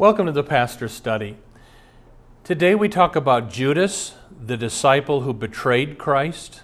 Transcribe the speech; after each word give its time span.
Welcome 0.00 0.24
to 0.24 0.32
the 0.32 0.42
Pastor 0.42 0.88
Study. 0.88 1.36
Today 2.42 2.74
we 2.74 2.88
talk 2.88 3.16
about 3.16 3.50
Judas, 3.50 4.14
the 4.30 4.56
disciple 4.56 5.20
who 5.20 5.34
betrayed 5.34 5.98
Christ. 5.98 6.62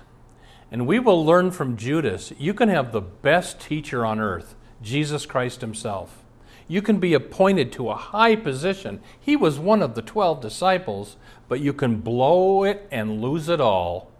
And 0.70 0.86
we 0.86 0.98
will 0.98 1.22
learn 1.22 1.50
from 1.50 1.76
Judas 1.76 2.32
you 2.38 2.54
can 2.54 2.70
have 2.70 2.92
the 2.92 3.02
best 3.02 3.60
teacher 3.60 4.06
on 4.06 4.20
earth, 4.20 4.54
Jesus 4.80 5.26
Christ 5.26 5.60
Himself. 5.60 6.24
You 6.66 6.80
can 6.80 6.98
be 6.98 7.12
appointed 7.12 7.72
to 7.72 7.90
a 7.90 7.94
high 7.94 8.36
position. 8.36 9.02
He 9.20 9.36
was 9.36 9.58
one 9.58 9.82
of 9.82 9.94
the 9.94 10.00
12 10.00 10.40
disciples, 10.40 11.18
but 11.46 11.60
you 11.60 11.74
can 11.74 12.00
blow 12.00 12.64
it 12.64 12.88
and 12.90 13.20
lose 13.20 13.50
it 13.50 13.60
all 13.60 14.10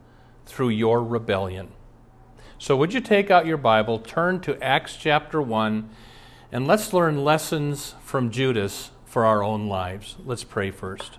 through 0.44 0.68
your 0.68 1.02
rebellion. 1.02 1.68
So, 2.58 2.76
would 2.76 2.92
you 2.92 3.00
take 3.00 3.30
out 3.30 3.46
your 3.46 3.56
Bible, 3.56 3.98
turn 3.98 4.40
to 4.40 4.62
Acts 4.62 4.94
chapter 4.94 5.40
1, 5.40 5.88
and 6.52 6.66
let's 6.66 6.92
learn 6.92 7.24
lessons 7.24 7.94
from 8.02 8.30
Judas 8.30 8.90
for 9.16 9.24
our 9.24 9.42
own 9.42 9.66
lives. 9.66 10.16
Let's 10.26 10.44
pray 10.44 10.70
first. 10.70 11.16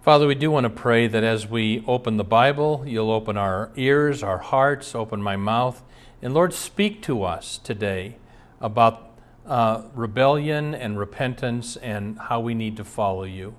Father, 0.00 0.26
we 0.26 0.34
do 0.34 0.50
want 0.50 0.64
to 0.64 0.70
pray 0.70 1.06
that 1.06 1.22
as 1.22 1.46
we 1.46 1.84
open 1.86 2.16
the 2.16 2.24
Bible, 2.24 2.82
you'll 2.84 3.12
open 3.12 3.36
our 3.36 3.70
ears, 3.76 4.24
our 4.24 4.38
hearts, 4.38 4.92
open 4.92 5.22
my 5.22 5.36
mouth. 5.36 5.84
And 6.20 6.34
Lord, 6.34 6.52
speak 6.52 7.00
to 7.02 7.22
us 7.22 7.58
today 7.58 8.16
about 8.60 9.12
uh, 9.46 9.82
rebellion 9.94 10.74
and 10.74 10.98
repentance 10.98 11.76
and 11.76 12.18
how 12.18 12.40
we 12.40 12.54
need 12.54 12.76
to 12.78 12.84
follow 12.84 13.22
you. 13.22 13.54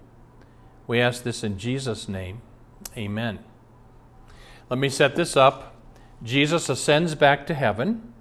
We 0.85 0.99
ask 0.99 1.23
this 1.23 1.41
in 1.41 1.57
Jesus' 1.57 2.09
name. 2.09 2.41
Amen. 2.97 3.39
Let 4.69 4.77
me 4.77 4.89
set 4.89 5.15
this 5.15 5.37
up. 5.37 5.73
Jesus 6.21 6.67
ascends 6.67 7.15
back 7.15 7.47
to 7.47 7.53
heaven. 7.53 8.13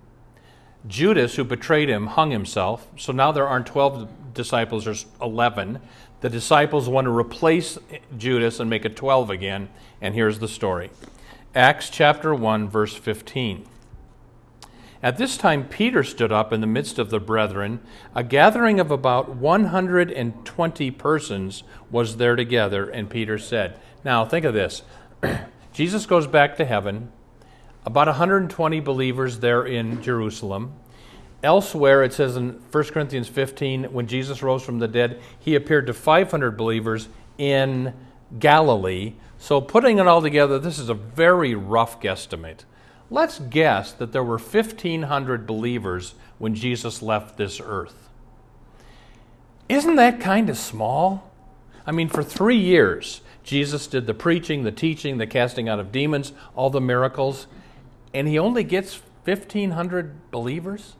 Judas, 0.87 1.35
who 1.35 1.43
betrayed 1.43 1.89
him, 1.89 2.07
hung 2.07 2.31
himself. 2.31 2.87
So 2.97 3.11
now 3.11 3.33
there 3.33 3.49
aren't 3.49 3.67
12 3.67 4.09
disciples, 4.35 4.85
there's 4.85 5.07
11. 5.21 5.81
The 6.21 6.31
disciples 6.31 6.89
want 6.89 7.07
to 7.07 7.17
replace 7.17 7.79
Judas 8.17 8.61
and 8.61 8.71
make 8.71 8.85
it 8.85 8.97
12 8.97 9.31
again. 9.31 9.69
And 10.01 10.15
here's 10.15 10.39
the 10.39 10.49
story 10.49 10.91
Acts 11.55 11.91
chapter 11.91 12.35
1, 12.35 12.69
verse 12.69 12.95
15. 12.95 13.67
At 15.03 15.19
this 15.19 15.37
time, 15.37 15.69
Peter 15.69 16.05
stood 16.05 16.31
up 16.31 16.53
in 16.53 16.61
the 16.61 16.67
midst 16.67 16.99
of 16.99 17.11
the 17.11 17.19
brethren. 17.19 17.81
A 18.15 18.23
gathering 18.23 18.79
of 18.79 18.93
about 18.93 19.31
120 19.31 20.91
persons 20.93 21.65
was 21.91 22.19
there 22.19 22.37
together, 22.37 22.89
and 22.89 23.11
Peter 23.11 23.37
said, 23.37 23.81
Now, 24.05 24.25
think 24.25 24.45
of 24.45 24.55
this. 24.55 24.83
Jesus 25.73 26.07
goes 26.07 26.29
back 26.29 26.57
to 26.57 26.65
heaven, 26.65 27.11
about 27.85 28.07
120 28.07 28.79
believers 28.79 29.41
there 29.41 29.65
in 29.65 30.01
Jerusalem. 30.03 30.75
Elsewhere, 31.43 32.05
it 32.05 32.13
says 32.13 32.37
in 32.37 32.61
1 32.71 32.85
Corinthians 32.85 33.29
15, 33.29 33.85
when 33.93 34.07
Jesus 34.07 34.43
rose 34.43 34.63
from 34.63 34.79
the 34.79 34.87
dead, 34.87 35.21
he 35.39 35.55
appeared 35.57 35.87
to 35.89 35.95
500 35.95 36.57
believers 36.57 37.09
in 37.37 37.93
Galilee. 38.39 39.15
So, 39.39 39.61
putting 39.61 39.99
it 39.99 40.07
all 40.07 40.23
together, 40.23 40.59
this 40.59 40.79
is 40.79 40.89
a 40.89 40.95
very 40.95 41.55
rough 41.55 42.01
guesstimate. 42.01 42.65
Let's 43.11 43.41
guess 43.41 43.93
that 43.93 44.13
there 44.13 44.23
were 44.23 44.39
1,500 44.39 45.47
believers 45.47 46.15
when 46.39 46.55
Jesus 46.55 47.03
left 47.03 47.37
this 47.37 47.61
earth. 47.63 48.09
Isn't 49.69 49.97
that 49.97 50.21
kind 50.21 50.49
of 50.49 50.57
small? 50.57 51.31
I 51.87 51.93
mean, 51.93 52.09
for 52.09 52.23
three 52.23 52.57
years, 52.57 53.21
Jesus 53.43 53.89
did 53.89 54.07
the 54.07 54.15
preaching, 54.15 54.63
the 54.63 54.71
teaching, 54.71 55.19
the 55.19 55.27
casting 55.27 55.69
out 55.69 55.81
of 55.81 55.91
demons, 55.91 56.33
all 56.55 56.71
the 56.71 56.81
miracles, 56.81 57.49
and 58.15 58.29
he 58.29 58.39
only 58.39 58.63
gets 58.63 59.03
1,500 59.25 60.31
believers? 60.31 60.95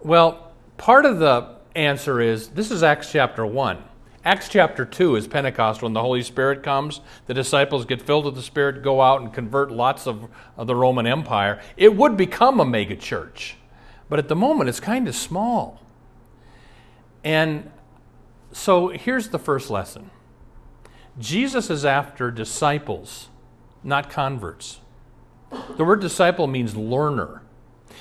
Well, 0.00 0.52
part 0.76 1.04
of 1.04 1.18
the 1.18 1.56
answer 1.74 2.20
is 2.20 2.48
this 2.48 2.70
is 2.70 2.82
Acts 2.82 3.10
chapter 3.10 3.44
1. 3.44 3.82
Acts 4.24 4.48
chapter 4.48 4.84
2 4.84 5.16
is 5.16 5.26
Pentecost 5.26 5.82
when 5.82 5.92
the 5.92 6.00
Holy 6.00 6.22
Spirit 6.22 6.62
comes. 6.62 7.00
The 7.26 7.34
disciples 7.34 7.84
get 7.84 8.02
filled 8.02 8.24
with 8.24 8.34
the 8.34 8.42
Spirit, 8.42 8.82
go 8.82 9.00
out 9.00 9.20
and 9.20 9.32
convert 9.32 9.70
lots 9.70 10.06
of, 10.06 10.28
of 10.56 10.66
the 10.66 10.74
Roman 10.74 11.06
Empire. 11.06 11.60
It 11.76 11.94
would 11.96 12.16
become 12.16 12.60
a 12.60 12.64
mega 12.64 12.96
church, 12.96 13.56
but 14.08 14.18
at 14.18 14.28
the 14.28 14.36
moment 14.36 14.68
it's 14.68 14.80
kind 14.80 15.06
of 15.06 15.14
small. 15.14 15.80
And 17.22 17.70
so 18.52 18.88
here's 18.88 19.28
the 19.28 19.38
first 19.38 19.70
lesson 19.70 20.10
Jesus 21.18 21.70
is 21.70 21.84
after 21.84 22.30
disciples, 22.30 23.28
not 23.82 24.10
converts. 24.10 24.80
The 25.76 25.84
word 25.84 26.00
disciple 26.00 26.46
means 26.48 26.76
learner. 26.76 27.42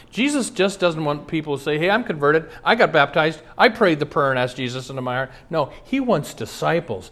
Jesus 0.10 0.50
just 0.50 0.80
doesn't 0.80 1.04
want 1.04 1.28
people 1.28 1.58
to 1.58 1.64
say, 1.64 1.78
Hey, 1.78 1.90
I'm 1.90 2.04
converted. 2.04 2.50
I 2.64 2.76
got 2.76 2.92
baptized. 2.92 3.42
I 3.58 3.70
prayed 3.70 4.00
the 4.00 4.06
prayer 4.06 4.30
and 4.30 4.40
asked 4.40 4.58
Jesus 4.58 4.90
into 4.90 5.02
my 5.02 5.16
heart. 5.16 5.32
No, 5.50 5.72
he 5.84 6.00
wants 6.00 6.34
disciples. 6.34 7.12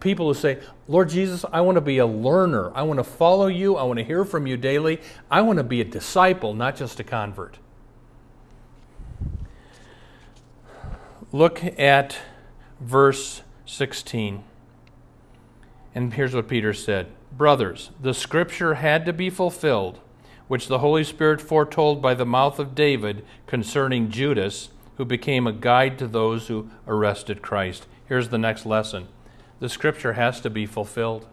People 0.00 0.28
who 0.28 0.34
say, 0.34 0.58
Lord 0.86 1.08
Jesus, 1.08 1.44
I 1.52 1.60
want 1.60 1.76
to 1.76 1.80
be 1.80 1.98
a 1.98 2.06
learner. 2.06 2.72
I 2.74 2.82
want 2.82 2.98
to 2.98 3.04
follow 3.04 3.46
you. 3.46 3.76
I 3.76 3.82
want 3.84 3.98
to 3.98 4.04
hear 4.04 4.24
from 4.24 4.46
you 4.46 4.56
daily. 4.56 5.00
I 5.30 5.42
want 5.42 5.58
to 5.58 5.64
be 5.64 5.80
a 5.80 5.84
disciple, 5.84 6.54
not 6.54 6.74
just 6.74 6.98
a 6.98 7.04
convert. 7.04 7.58
Look 11.30 11.62
at 11.78 12.16
verse 12.80 13.42
16. 13.66 14.42
And 15.94 16.14
here's 16.14 16.34
what 16.34 16.48
Peter 16.48 16.72
said 16.72 17.08
Brothers, 17.36 17.90
the 18.00 18.14
scripture 18.14 18.74
had 18.74 19.04
to 19.06 19.12
be 19.12 19.30
fulfilled 19.30 20.00
which 20.48 20.66
the 20.66 20.80
Holy 20.80 21.04
Spirit 21.04 21.40
foretold 21.40 22.02
by 22.02 22.14
the 22.14 22.26
mouth 22.26 22.58
of 22.58 22.74
David 22.74 23.24
concerning 23.46 24.10
Judas, 24.10 24.70
who 24.96 25.04
became 25.04 25.46
a 25.46 25.52
guide 25.52 25.98
to 25.98 26.08
those 26.08 26.48
who 26.48 26.68
arrested 26.86 27.42
Christ. 27.42 27.86
Here's 28.06 28.30
the 28.30 28.38
next 28.38 28.66
lesson 28.66 29.08
the 29.60 29.68
scripture 29.68 30.14
has 30.14 30.40
to 30.40 30.50
be 30.50 30.66
fulfilled. 30.66 31.26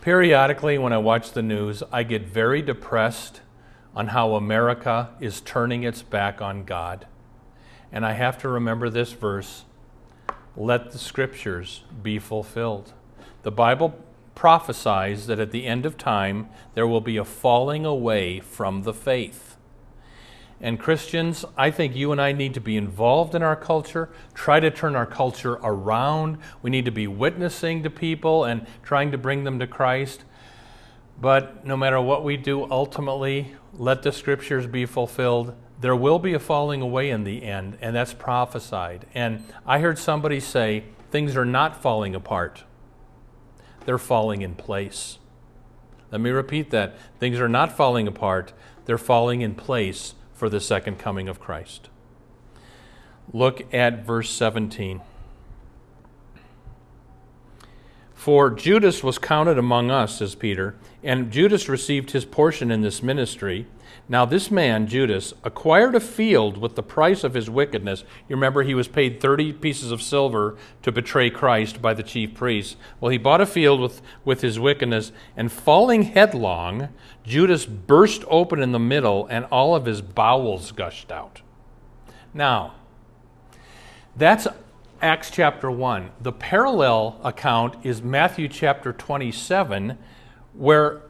Periodically, 0.00 0.76
when 0.78 0.92
I 0.92 0.98
watch 0.98 1.32
the 1.32 1.42
news, 1.42 1.82
I 1.90 2.02
get 2.02 2.26
very 2.26 2.62
depressed 2.62 3.40
on 3.96 4.08
how 4.08 4.34
America 4.34 5.10
is 5.20 5.40
turning 5.40 5.82
its 5.82 6.02
back 6.02 6.42
on 6.42 6.64
God. 6.64 7.06
And 7.92 8.04
I 8.04 8.12
have 8.12 8.38
to 8.38 8.48
remember 8.48 8.90
this 8.90 9.12
verse 9.12 9.64
let 10.56 10.92
the 10.92 10.98
scriptures 10.98 11.82
be 12.02 12.18
fulfilled. 12.18 12.92
The 13.42 13.50
Bible 13.50 13.98
prophesies 14.34 15.26
that 15.26 15.38
at 15.38 15.50
the 15.50 15.66
end 15.66 15.86
of 15.86 15.96
time 15.96 16.48
there 16.74 16.86
will 16.86 17.00
be 17.00 17.16
a 17.16 17.24
falling 17.24 17.84
away 17.84 18.40
from 18.40 18.82
the 18.82 18.94
faith. 18.94 19.56
And 20.60 20.78
Christians, 20.78 21.44
I 21.58 21.70
think 21.70 21.94
you 21.94 22.10
and 22.12 22.20
I 22.20 22.32
need 22.32 22.54
to 22.54 22.60
be 22.60 22.76
involved 22.76 23.34
in 23.34 23.42
our 23.42 23.56
culture, 23.56 24.08
try 24.34 24.60
to 24.60 24.70
turn 24.70 24.96
our 24.96 25.06
culture 25.06 25.58
around. 25.62 26.38
We 26.62 26.70
need 26.70 26.84
to 26.86 26.90
be 26.90 27.06
witnessing 27.06 27.82
to 27.82 27.90
people 27.90 28.44
and 28.44 28.66
trying 28.82 29.10
to 29.12 29.18
bring 29.18 29.44
them 29.44 29.58
to 29.58 29.66
Christ. 29.66 30.24
But 31.20 31.66
no 31.66 31.76
matter 31.76 32.00
what 32.00 32.24
we 32.24 32.36
do, 32.36 32.64
ultimately, 32.70 33.54
let 33.74 34.02
the 34.02 34.12
scriptures 34.12 34.66
be 34.66 34.86
fulfilled. 34.86 35.54
There 35.80 35.96
will 35.96 36.18
be 36.18 36.32
a 36.32 36.38
falling 36.38 36.80
away 36.80 37.10
in 37.10 37.24
the 37.24 37.42
end, 37.42 37.76
and 37.80 37.94
that's 37.94 38.14
prophesied. 38.14 39.06
And 39.14 39.44
I 39.66 39.80
heard 39.80 39.98
somebody 39.98 40.40
say 40.40 40.84
things 41.10 41.36
are 41.36 41.44
not 41.44 41.80
falling 41.80 42.14
apart 42.14 42.64
they're 43.86 43.98
falling 43.98 44.42
in 44.42 44.54
place. 44.54 45.18
Let 46.10 46.20
me 46.20 46.30
repeat 46.30 46.70
that. 46.70 46.96
Things 47.18 47.40
are 47.40 47.48
not 47.48 47.76
falling 47.76 48.06
apart, 48.06 48.52
they're 48.84 48.98
falling 48.98 49.40
in 49.40 49.54
place 49.54 50.14
for 50.32 50.48
the 50.48 50.60
second 50.60 50.98
coming 50.98 51.28
of 51.28 51.40
Christ. 51.40 51.88
Look 53.32 53.72
at 53.72 54.04
verse 54.04 54.30
17. 54.30 55.00
For 58.14 58.50
Judas 58.50 59.02
was 59.02 59.18
counted 59.18 59.58
among 59.58 59.90
us, 59.90 60.18
says 60.18 60.34
Peter, 60.34 60.76
and 61.02 61.30
Judas 61.30 61.68
received 61.68 62.12
his 62.12 62.24
portion 62.24 62.70
in 62.70 62.80
this 62.80 63.02
ministry. 63.02 63.66
Now, 64.08 64.24
this 64.24 64.50
man, 64.50 64.86
Judas, 64.86 65.32
acquired 65.42 65.94
a 65.94 66.00
field 66.00 66.58
with 66.58 66.74
the 66.74 66.82
price 66.82 67.24
of 67.24 67.34
his 67.34 67.48
wickedness. 67.48 68.04
You 68.28 68.36
remember 68.36 68.62
he 68.62 68.74
was 68.74 68.88
paid 68.88 69.20
30 69.20 69.54
pieces 69.54 69.90
of 69.90 70.02
silver 70.02 70.56
to 70.82 70.92
betray 70.92 71.30
Christ 71.30 71.80
by 71.80 71.94
the 71.94 72.02
chief 72.02 72.34
priests. 72.34 72.76
Well, 73.00 73.10
he 73.10 73.18
bought 73.18 73.40
a 73.40 73.46
field 73.46 73.80
with, 73.80 74.02
with 74.24 74.42
his 74.42 74.60
wickedness, 74.60 75.10
and 75.36 75.50
falling 75.50 76.02
headlong, 76.02 76.90
Judas 77.24 77.64
burst 77.64 78.24
open 78.28 78.60
in 78.60 78.72
the 78.72 78.78
middle, 78.78 79.26
and 79.28 79.46
all 79.46 79.74
of 79.74 79.86
his 79.86 80.02
bowels 80.02 80.72
gushed 80.72 81.10
out. 81.10 81.40
Now, 82.34 82.74
that's 84.16 84.46
Acts 85.00 85.30
chapter 85.30 85.70
1. 85.70 86.10
The 86.20 86.32
parallel 86.32 87.20
account 87.22 87.84
is 87.84 88.02
Matthew 88.02 88.48
chapter 88.48 88.92
27, 88.92 89.98
where 90.52 91.02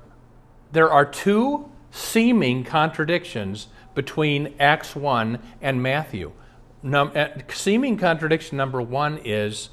there 0.73 0.91
are 0.91 1.05
two 1.05 1.71
seeming 1.95 2.65
contradictions 2.65 3.69
between 3.95 4.53
Acts 4.59 4.97
1 4.97 5.39
and 5.63 5.81
Matthew. 5.81 6.33
Num- 6.83 7.13
uh, 7.15 7.29
seeming 7.49 7.97
contradiction 7.97 8.59
number 8.59 8.83
one 8.83 9.21
is 9.25 9.71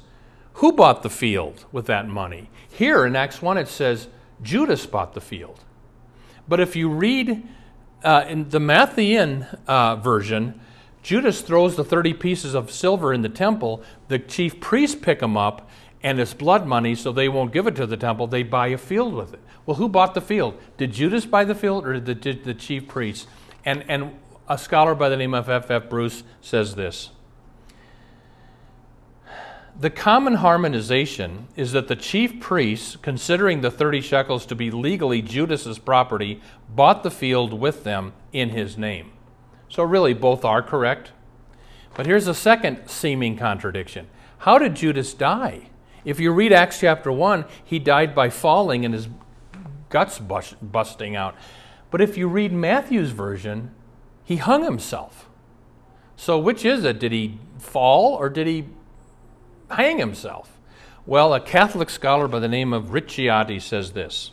who 0.54 0.70
bought 0.72 1.02
the 1.02 1.10
field 1.10 1.64
with 1.72 1.86
that 1.86 2.06
money? 2.06 2.48
Here 2.70 3.04
in 3.04 3.16
Acts 3.16 3.42
1, 3.42 3.58
it 3.58 3.66
says 3.66 4.06
Judas 4.40 4.86
bought 4.86 5.14
the 5.14 5.20
field. 5.20 5.64
But 6.46 6.60
if 6.60 6.76
you 6.76 6.88
read 6.88 7.46
uh, 8.04 8.24
in 8.28 8.48
the 8.50 8.60
Matthean 8.60 9.58
uh, 9.66 9.96
version, 9.96 10.60
Judas 11.02 11.40
throws 11.40 11.74
the 11.74 11.84
30 11.84 12.14
pieces 12.14 12.54
of 12.54 12.70
silver 12.70 13.12
in 13.12 13.22
the 13.22 13.28
temple. 13.28 13.82
The 14.06 14.20
chief 14.20 14.60
priests 14.60 14.96
pick 14.96 15.18
them 15.18 15.36
up, 15.36 15.68
and 16.04 16.20
it's 16.20 16.34
blood 16.34 16.68
money, 16.68 16.94
so 16.94 17.10
they 17.10 17.28
won't 17.28 17.52
give 17.52 17.66
it 17.66 17.74
to 17.76 17.86
the 17.86 17.96
temple. 17.96 18.28
They 18.28 18.44
buy 18.44 18.68
a 18.68 18.78
field 18.78 19.12
with 19.12 19.34
it. 19.34 19.40
Well, 19.64 19.76
who 19.76 19.88
bought 19.88 20.14
the 20.14 20.20
field? 20.20 20.60
Did 20.76 20.92
Judas 20.92 21.24
buy 21.26 21.44
the 21.44 21.54
field, 21.54 21.86
or 21.86 21.98
did 22.00 22.22
the, 22.22 22.32
the 22.32 22.54
chief 22.54 22.88
priests? 22.88 23.26
And, 23.64 23.84
and 23.88 24.18
a 24.48 24.58
scholar 24.58 24.94
by 24.94 25.08
the 25.08 25.16
name 25.16 25.34
of 25.34 25.48
F. 25.48 25.70
F. 25.70 25.88
Bruce 25.88 26.24
says 26.40 26.74
this 26.74 27.10
The 29.78 29.90
common 29.90 30.34
harmonization 30.34 31.46
is 31.54 31.72
that 31.72 31.86
the 31.86 31.96
chief 31.96 32.40
priests, 32.40 32.96
considering 32.96 33.60
the 33.60 33.70
30 33.70 34.00
shekels 34.00 34.46
to 34.46 34.56
be 34.56 34.70
legally 34.70 35.22
Judas's 35.22 35.78
property, 35.78 36.40
bought 36.68 37.04
the 37.04 37.10
field 37.10 37.52
with 37.52 37.84
them 37.84 38.12
in 38.32 38.50
his 38.50 38.76
name. 38.76 39.12
So, 39.68 39.84
really, 39.84 40.12
both 40.12 40.44
are 40.44 40.62
correct. 40.62 41.12
But 41.94 42.06
here's 42.06 42.26
a 42.26 42.34
second 42.34 42.88
seeming 42.88 43.36
contradiction 43.36 44.08
How 44.38 44.58
did 44.58 44.74
Judas 44.74 45.14
die? 45.14 45.68
If 46.04 46.18
you 46.18 46.32
read 46.32 46.52
Acts 46.52 46.80
chapter 46.80 47.12
1, 47.12 47.44
he 47.64 47.78
died 47.78 48.12
by 48.12 48.28
falling 48.28 48.84
and 48.84 48.92
his 48.92 49.06
guts 49.92 50.18
busting 50.18 51.14
out. 51.14 51.36
But 51.92 52.00
if 52.00 52.16
you 52.16 52.26
read 52.26 52.52
Matthew's 52.52 53.10
version, 53.10 53.72
he 54.24 54.36
hung 54.36 54.64
himself. 54.64 55.28
So, 56.16 56.38
which 56.38 56.64
is 56.64 56.84
it? 56.84 56.98
Did 56.98 57.12
he 57.12 57.38
fall 57.58 58.14
or 58.14 58.28
did 58.28 58.46
he 58.46 58.66
hang 59.70 59.98
himself? 59.98 60.58
Well, 61.04 61.34
a 61.34 61.40
Catholic 61.40 61.90
scholar 61.90 62.28
by 62.28 62.38
the 62.38 62.48
name 62.48 62.72
of 62.72 62.86
Ricciotti 62.86 63.60
says 63.60 63.92
this 63.92 64.32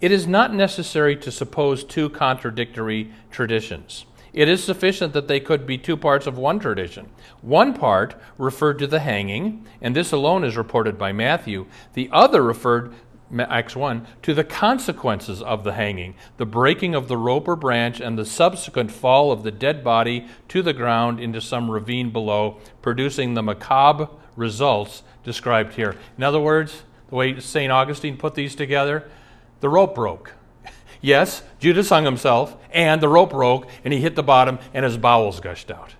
It 0.00 0.10
is 0.10 0.26
not 0.26 0.54
necessary 0.54 1.16
to 1.16 1.30
suppose 1.30 1.84
two 1.84 2.08
contradictory 2.08 3.12
traditions. 3.30 4.06
It 4.32 4.48
is 4.48 4.64
sufficient 4.64 5.12
that 5.12 5.28
they 5.28 5.40
could 5.40 5.66
be 5.66 5.76
two 5.76 5.96
parts 5.98 6.26
of 6.26 6.38
one 6.38 6.58
tradition. 6.58 7.10
One 7.42 7.74
part 7.74 8.14
referred 8.38 8.78
to 8.78 8.86
the 8.86 9.00
hanging, 9.00 9.66
and 9.82 9.94
this 9.94 10.10
alone 10.10 10.42
is 10.42 10.56
reported 10.56 10.96
by 10.96 11.12
Matthew. 11.12 11.66
The 11.92 12.08
other 12.10 12.42
referred 12.42 12.94
Acts 13.40 13.74
1, 13.74 14.06
to 14.22 14.34
the 14.34 14.44
consequences 14.44 15.40
of 15.40 15.64
the 15.64 15.72
hanging, 15.72 16.14
the 16.36 16.46
breaking 16.46 16.94
of 16.94 17.08
the 17.08 17.16
rope 17.16 17.48
or 17.48 17.56
branch, 17.56 18.00
and 18.00 18.18
the 18.18 18.26
subsequent 18.26 18.90
fall 18.90 19.32
of 19.32 19.42
the 19.42 19.50
dead 19.50 19.82
body 19.82 20.26
to 20.48 20.62
the 20.62 20.72
ground 20.72 21.18
into 21.18 21.40
some 21.40 21.70
ravine 21.70 22.10
below, 22.10 22.60
producing 22.82 23.34
the 23.34 23.42
macabre 23.42 24.08
results 24.36 25.02
described 25.24 25.74
here. 25.74 25.96
In 26.16 26.22
other 26.22 26.40
words, 26.40 26.82
the 27.08 27.14
way 27.14 27.40
St. 27.40 27.72
Augustine 27.72 28.16
put 28.16 28.34
these 28.34 28.54
together, 28.54 29.08
the 29.60 29.68
rope 29.68 29.94
broke. 29.94 30.32
yes, 31.00 31.42
Judas 31.58 31.88
hung 31.88 32.04
himself, 32.04 32.56
and 32.70 33.00
the 33.00 33.08
rope 33.08 33.30
broke, 33.30 33.68
and 33.84 33.94
he 33.94 34.00
hit 34.00 34.14
the 34.14 34.22
bottom, 34.22 34.58
and 34.74 34.84
his 34.84 34.98
bowels 34.98 35.40
gushed 35.40 35.70
out. 35.70 35.94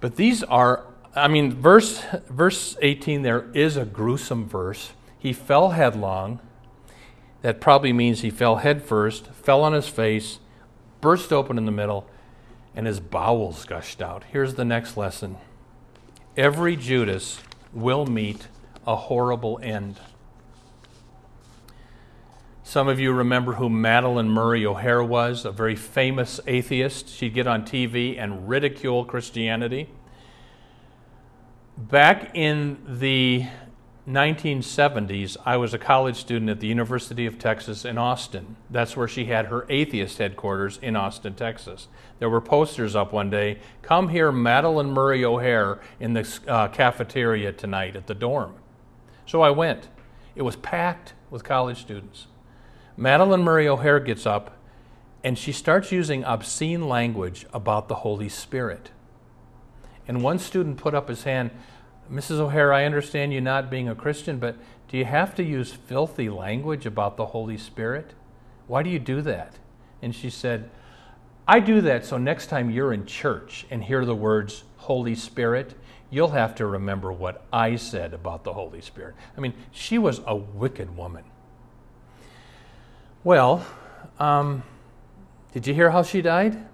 But 0.00 0.16
these 0.16 0.42
are, 0.44 0.86
I 1.14 1.28
mean, 1.28 1.52
verse, 1.52 2.02
verse 2.28 2.76
18 2.80 3.22
there 3.22 3.50
is 3.52 3.76
a 3.76 3.84
gruesome 3.84 4.48
verse 4.48 4.92
he 5.20 5.32
fell 5.32 5.70
headlong. 5.70 6.40
That 7.42 7.60
probably 7.60 7.92
means 7.92 8.22
he 8.22 8.30
fell 8.30 8.56
headfirst, 8.56 9.26
fell 9.28 9.62
on 9.62 9.74
his 9.74 9.88
face, 9.88 10.40
burst 11.00 11.32
open 11.32 11.58
in 11.58 11.66
the 11.66 11.72
middle, 11.72 12.08
and 12.74 12.86
his 12.86 13.00
bowels 13.00 13.64
gushed 13.64 14.02
out. 14.02 14.24
Here's 14.32 14.54
the 14.54 14.64
next 14.64 14.96
lesson 14.96 15.36
every 16.36 16.74
Judas 16.74 17.40
will 17.72 18.06
meet 18.06 18.48
a 18.86 18.96
horrible 18.96 19.60
end. 19.62 20.00
Some 22.62 22.88
of 22.88 23.00
you 23.00 23.12
remember 23.12 23.54
who 23.54 23.68
Madalyn 23.68 24.28
Murray 24.28 24.64
O'Hair 24.64 25.02
was, 25.02 25.44
a 25.44 25.50
very 25.50 25.74
famous 25.74 26.40
atheist. 26.46 27.08
She'd 27.08 27.34
get 27.34 27.46
on 27.46 27.64
TV 27.64 28.16
and 28.16 28.48
ridicule 28.48 29.04
Christianity. 29.04 29.90
Back 31.76 32.30
in 32.34 32.78
the 32.86 33.46
1970s, 34.10 35.36
I 35.44 35.56
was 35.56 35.72
a 35.72 35.78
college 35.78 36.16
student 36.16 36.50
at 36.50 36.60
the 36.60 36.66
University 36.66 37.26
of 37.26 37.38
Texas 37.38 37.84
in 37.84 37.98
Austin. 37.98 38.56
That's 38.68 38.96
where 38.96 39.08
she 39.08 39.26
had 39.26 39.46
her 39.46 39.66
atheist 39.68 40.18
headquarters 40.18 40.78
in 40.82 40.96
Austin, 40.96 41.34
Texas. 41.34 41.88
There 42.18 42.30
were 42.30 42.40
posters 42.40 42.94
up 42.94 43.12
one 43.12 43.30
day 43.30 43.58
Come 43.82 44.08
hear 44.08 44.30
Madalyn 44.30 44.90
Murray 44.90 45.24
O'Hair, 45.24 45.80
in 45.98 46.12
the 46.12 46.40
uh, 46.46 46.68
cafeteria 46.68 47.52
tonight 47.52 47.96
at 47.96 48.06
the 48.06 48.14
dorm. 48.14 48.54
So 49.26 49.42
I 49.42 49.50
went. 49.50 49.88
It 50.34 50.42
was 50.42 50.56
packed 50.56 51.14
with 51.30 51.44
college 51.44 51.80
students. 51.80 52.26
Madalyn 52.98 53.42
Murray 53.42 53.68
O'Hair 53.68 54.00
gets 54.00 54.26
up 54.26 54.56
and 55.22 55.38
she 55.38 55.52
starts 55.52 55.92
using 55.92 56.24
obscene 56.24 56.88
language 56.88 57.46
about 57.52 57.88
the 57.88 57.96
Holy 57.96 58.28
Spirit. 58.28 58.90
And 60.08 60.22
one 60.22 60.38
student 60.38 60.78
put 60.78 60.94
up 60.94 61.08
his 61.08 61.24
hand. 61.24 61.50
Mrs. 62.10 62.38
O'Hair, 62.40 62.72
I 62.72 62.84
understand 62.84 63.32
you 63.32 63.40
not 63.40 63.70
being 63.70 63.88
a 63.88 63.94
Christian, 63.94 64.38
but 64.38 64.56
do 64.88 64.98
you 64.98 65.04
have 65.04 65.34
to 65.36 65.44
use 65.44 65.72
filthy 65.72 66.28
language 66.28 66.84
about 66.84 67.16
the 67.16 67.26
Holy 67.26 67.56
Spirit? 67.56 68.14
Why 68.66 68.82
do 68.82 68.90
you 68.90 68.98
do 68.98 69.22
that? 69.22 69.54
And 70.02 70.14
she 70.14 70.30
said, 70.30 70.70
I 71.46 71.60
do 71.60 71.80
that 71.82 72.04
so 72.04 72.18
next 72.18 72.46
time 72.46 72.70
you're 72.70 72.92
in 72.92 73.06
church 73.06 73.66
and 73.70 73.82
hear 73.82 74.04
the 74.04 74.14
words 74.14 74.64
Holy 74.76 75.14
Spirit, 75.14 75.74
you'll 76.10 76.30
have 76.30 76.54
to 76.56 76.66
remember 76.66 77.12
what 77.12 77.44
I 77.52 77.76
said 77.76 78.14
about 78.14 78.44
the 78.44 78.52
Holy 78.52 78.80
Spirit. 78.80 79.14
I 79.36 79.40
mean, 79.40 79.54
she 79.70 79.98
was 79.98 80.20
a 80.26 80.34
wicked 80.34 80.96
woman. 80.96 81.24
Well, 83.22 83.64
um, 84.18 84.62
did 85.52 85.66
you 85.66 85.74
hear 85.74 85.90
how 85.90 86.02
she 86.02 86.22
died? 86.22 86.66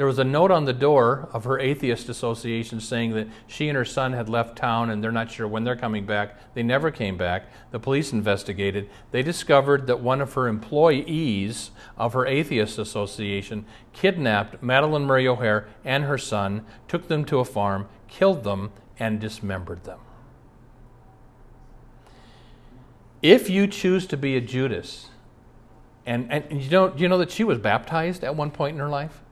There 0.00 0.06
was 0.06 0.18
a 0.18 0.24
note 0.24 0.50
on 0.50 0.64
the 0.64 0.72
door 0.72 1.28
of 1.30 1.44
her 1.44 1.58
atheist 1.58 2.08
association 2.08 2.80
saying 2.80 3.10
that 3.10 3.28
she 3.46 3.68
and 3.68 3.76
her 3.76 3.84
son 3.84 4.14
had 4.14 4.30
left 4.30 4.56
town 4.56 4.88
and 4.88 5.04
they're 5.04 5.12
not 5.12 5.30
sure 5.30 5.46
when 5.46 5.62
they're 5.62 5.76
coming 5.76 6.06
back. 6.06 6.54
They 6.54 6.62
never 6.62 6.90
came 6.90 7.18
back. 7.18 7.50
The 7.70 7.80
police 7.80 8.10
investigated. 8.10 8.88
They 9.10 9.22
discovered 9.22 9.86
that 9.88 10.00
one 10.00 10.22
of 10.22 10.32
her 10.32 10.48
employees 10.48 11.72
of 11.98 12.14
her 12.14 12.24
atheist 12.24 12.78
association 12.78 13.66
kidnapped 13.92 14.62
Madalyn 14.62 15.04
Murray 15.04 15.28
O'Hair 15.28 15.68
and 15.84 16.04
her 16.04 16.16
son, 16.16 16.64
took 16.88 17.08
them 17.08 17.26
to 17.26 17.40
a 17.40 17.44
farm, 17.44 17.86
killed 18.08 18.42
them, 18.42 18.72
and 18.98 19.20
dismembered 19.20 19.84
them. 19.84 20.00
If 23.20 23.50
you 23.50 23.66
choose 23.66 24.06
to 24.06 24.16
be 24.16 24.34
a 24.34 24.40
Judas, 24.40 25.10
and, 26.06 26.32
and 26.32 26.62
you, 26.62 26.70
know, 26.70 26.94
you 26.96 27.06
know 27.06 27.18
that 27.18 27.30
she 27.30 27.44
was 27.44 27.58
baptized 27.58 28.24
at 28.24 28.34
one 28.34 28.50
point 28.50 28.72
in 28.72 28.80
her 28.80 28.88
life? 28.88 29.24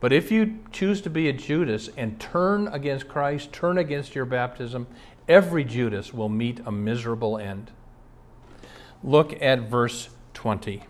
But 0.00 0.12
if 0.12 0.30
you 0.30 0.58
choose 0.72 1.00
to 1.02 1.10
be 1.10 1.28
a 1.28 1.32
Judas 1.32 1.88
and 1.96 2.20
turn 2.20 2.68
against 2.68 3.08
Christ, 3.08 3.52
turn 3.52 3.78
against 3.78 4.14
your 4.14 4.26
baptism, 4.26 4.86
every 5.28 5.64
Judas 5.64 6.12
will 6.12 6.28
meet 6.28 6.60
a 6.66 6.72
miserable 6.72 7.38
end. 7.38 7.70
Look 9.02 9.40
at 9.42 9.70
verse 9.70 10.10
20. 10.34 10.82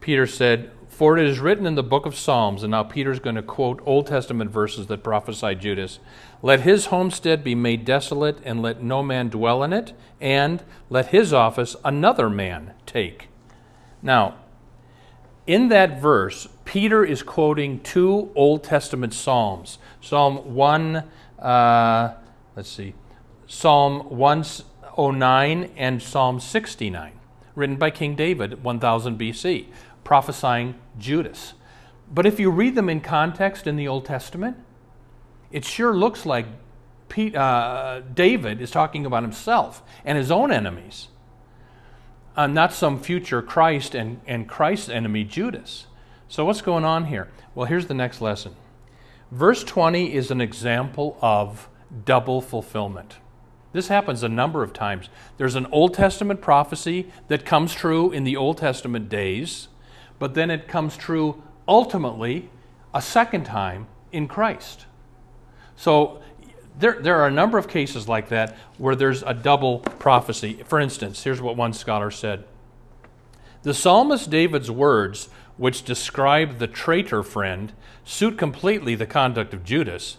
Peter 0.00 0.26
said, 0.26 0.70
For 0.88 1.18
it 1.18 1.26
is 1.26 1.40
written 1.40 1.66
in 1.66 1.74
the 1.74 1.82
book 1.82 2.06
of 2.06 2.14
Psalms, 2.14 2.62
and 2.62 2.70
now 2.70 2.82
Peter's 2.82 3.20
going 3.20 3.36
to 3.36 3.42
quote 3.42 3.82
Old 3.84 4.06
Testament 4.06 4.50
verses 4.50 4.86
that 4.88 5.02
prophesy 5.02 5.54
Judas 5.54 5.98
Let 6.42 6.60
his 6.60 6.86
homestead 6.86 7.42
be 7.42 7.54
made 7.54 7.84
desolate, 7.84 8.38
and 8.44 8.60
let 8.60 8.82
no 8.82 9.02
man 9.02 9.28
dwell 9.28 9.62
in 9.62 9.72
it, 9.72 9.92
and 10.20 10.62
let 10.90 11.06
his 11.08 11.32
office 11.32 11.74
another 11.84 12.28
man 12.28 12.74
take. 12.86 13.28
Now, 14.02 14.36
in 15.46 15.68
that 15.68 16.00
verse, 16.00 16.48
Peter 16.64 17.04
is 17.04 17.22
quoting 17.22 17.80
two 17.80 18.30
Old 18.34 18.64
Testament 18.64 19.12
Psalms 19.12 19.78
Psalm 20.00 20.54
1, 20.54 21.04
uh, 21.38 22.14
let's 22.56 22.70
see, 22.70 22.94
Psalm 23.46 24.00
109 24.08 25.70
and 25.76 26.02
Psalm 26.02 26.40
69, 26.40 27.12
written 27.54 27.76
by 27.76 27.90
King 27.90 28.14
David, 28.14 28.62
1000 28.62 29.18
BC, 29.18 29.66
prophesying 30.02 30.74
Judas. 30.98 31.54
But 32.12 32.26
if 32.26 32.38
you 32.38 32.50
read 32.50 32.74
them 32.74 32.88
in 32.88 33.00
context 33.00 33.66
in 33.66 33.76
the 33.76 33.88
Old 33.88 34.04
Testament, 34.04 34.56
it 35.50 35.64
sure 35.64 35.94
looks 35.94 36.26
like 36.26 36.46
Pete, 37.08 37.36
uh, 37.36 38.00
David 38.14 38.60
is 38.60 38.70
talking 38.70 39.06
about 39.06 39.22
himself 39.22 39.82
and 40.04 40.18
his 40.18 40.30
own 40.30 40.50
enemies 40.50 41.08
uh, 42.36 42.46
not 42.46 42.72
some 42.72 43.00
future 43.00 43.42
Christ 43.42 43.94
and, 43.94 44.20
and 44.26 44.48
Christ's 44.48 44.88
enemy, 44.88 45.24
Judas. 45.24 45.86
So, 46.28 46.44
what's 46.44 46.62
going 46.62 46.84
on 46.84 47.06
here? 47.06 47.30
Well, 47.54 47.66
here's 47.66 47.86
the 47.86 47.94
next 47.94 48.20
lesson. 48.20 48.56
Verse 49.30 49.64
20 49.64 50.14
is 50.14 50.30
an 50.30 50.40
example 50.40 51.16
of 51.20 51.68
double 52.04 52.40
fulfillment. 52.40 53.16
This 53.72 53.88
happens 53.88 54.22
a 54.22 54.28
number 54.28 54.62
of 54.62 54.72
times. 54.72 55.08
There's 55.36 55.56
an 55.56 55.66
Old 55.72 55.94
Testament 55.94 56.40
prophecy 56.40 57.10
that 57.28 57.44
comes 57.44 57.74
true 57.74 58.12
in 58.12 58.24
the 58.24 58.36
Old 58.36 58.58
Testament 58.58 59.08
days, 59.08 59.68
but 60.18 60.34
then 60.34 60.50
it 60.50 60.68
comes 60.68 60.96
true 60.96 61.42
ultimately 61.66 62.50
a 62.92 63.02
second 63.02 63.44
time 63.44 63.88
in 64.12 64.28
Christ. 64.28 64.86
So 65.76 66.22
there, 66.78 67.00
there 67.00 67.20
are 67.20 67.26
a 67.26 67.32
number 67.32 67.58
of 67.58 67.68
cases 67.68 68.08
like 68.08 68.28
that 68.30 68.56
where 68.78 68.96
there's 68.96 69.22
a 69.22 69.34
double 69.34 69.80
prophecy. 69.80 70.60
For 70.66 70.80
instance, 70.80 71.22
here's 71.22 71.40
what 71.40 71.56
one 71.56 71.72
scholar 71.72 72.10
said 72.10 72.44
The 73.62 73.74
psalmist 73.74 74.30
David's 74.30 74.70
words, 74.70 75.28
which 75.56 75.84
describe 75.84 76.58
the 76.58 76.66
traitor 76.66 77.22
friend, 77.22 77.72
suit 78.04 78.36
completely 78.36 78.94
the 78.94 79.06
conduct 79.06 79.54
of 79.54 79.64
Judas. 79.64 80.16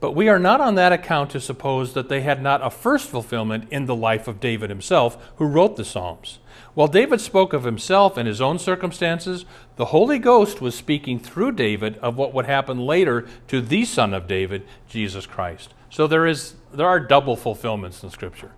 But 0.00 0.12
we 0.12 0.30
are 0.30 0.38
not 0.38 0.62
on 0.62 0.76
that 0.76 0.94
account 0.94 1.28
to 1.32 1.40
suppose 1.40 1.92
that 1.92 2.08
they 2.08 2.22
had 2.22 2.42
not 2.42 2.64
a 2.64 2.70
first 2.70 3.10
fulfillment 3.10 3.68
in 3.70 3.84
the 3.84 3.94
life 3.94 4.26
of 4.26 4.40
David 4.40 4.70
himself, 4.70 5.18
who 5.36 5.44
wrote 5.44 5.76
the 5.76 5.84
Psalms. 5.84 6.38
While 6.72 6.88
David 6.88 7.20
spoke 7.20 7.52
of 7.52 7.64
himself 7.64 8.16
and 8.16 8.26
his 8.26 8.40
own 8.40 8.58
circumstances, 8.58 9.44
the 9.76 9.86
Holy 9.86 10.18
Ghost 10.18 10.62
was 10.62 10.74
speaking 10.74 11.18
through 11.18 11.52
David 11.52 11.98
of 11.98 12.16
what 12.16 12.32
would 12.32 12.46
happen 12.46 12.78
later 12.78 13.28
to 13.48 13.60
the 13.60 13.84
Son 13.84 14.14
of 14.14 14.26
David, 14.26 14.66
Jesus 14.88 15.26
Christ. 15.26 15.74
So 15.90 16.06
there 16.06 16.26
is 16.26 16.54
there 16.72 16.88
are 16.88 17.00
double 17.00 17.36
fulfillments 17.36 18.02
in 18.02 18.10
Scripture. 18.10 18.52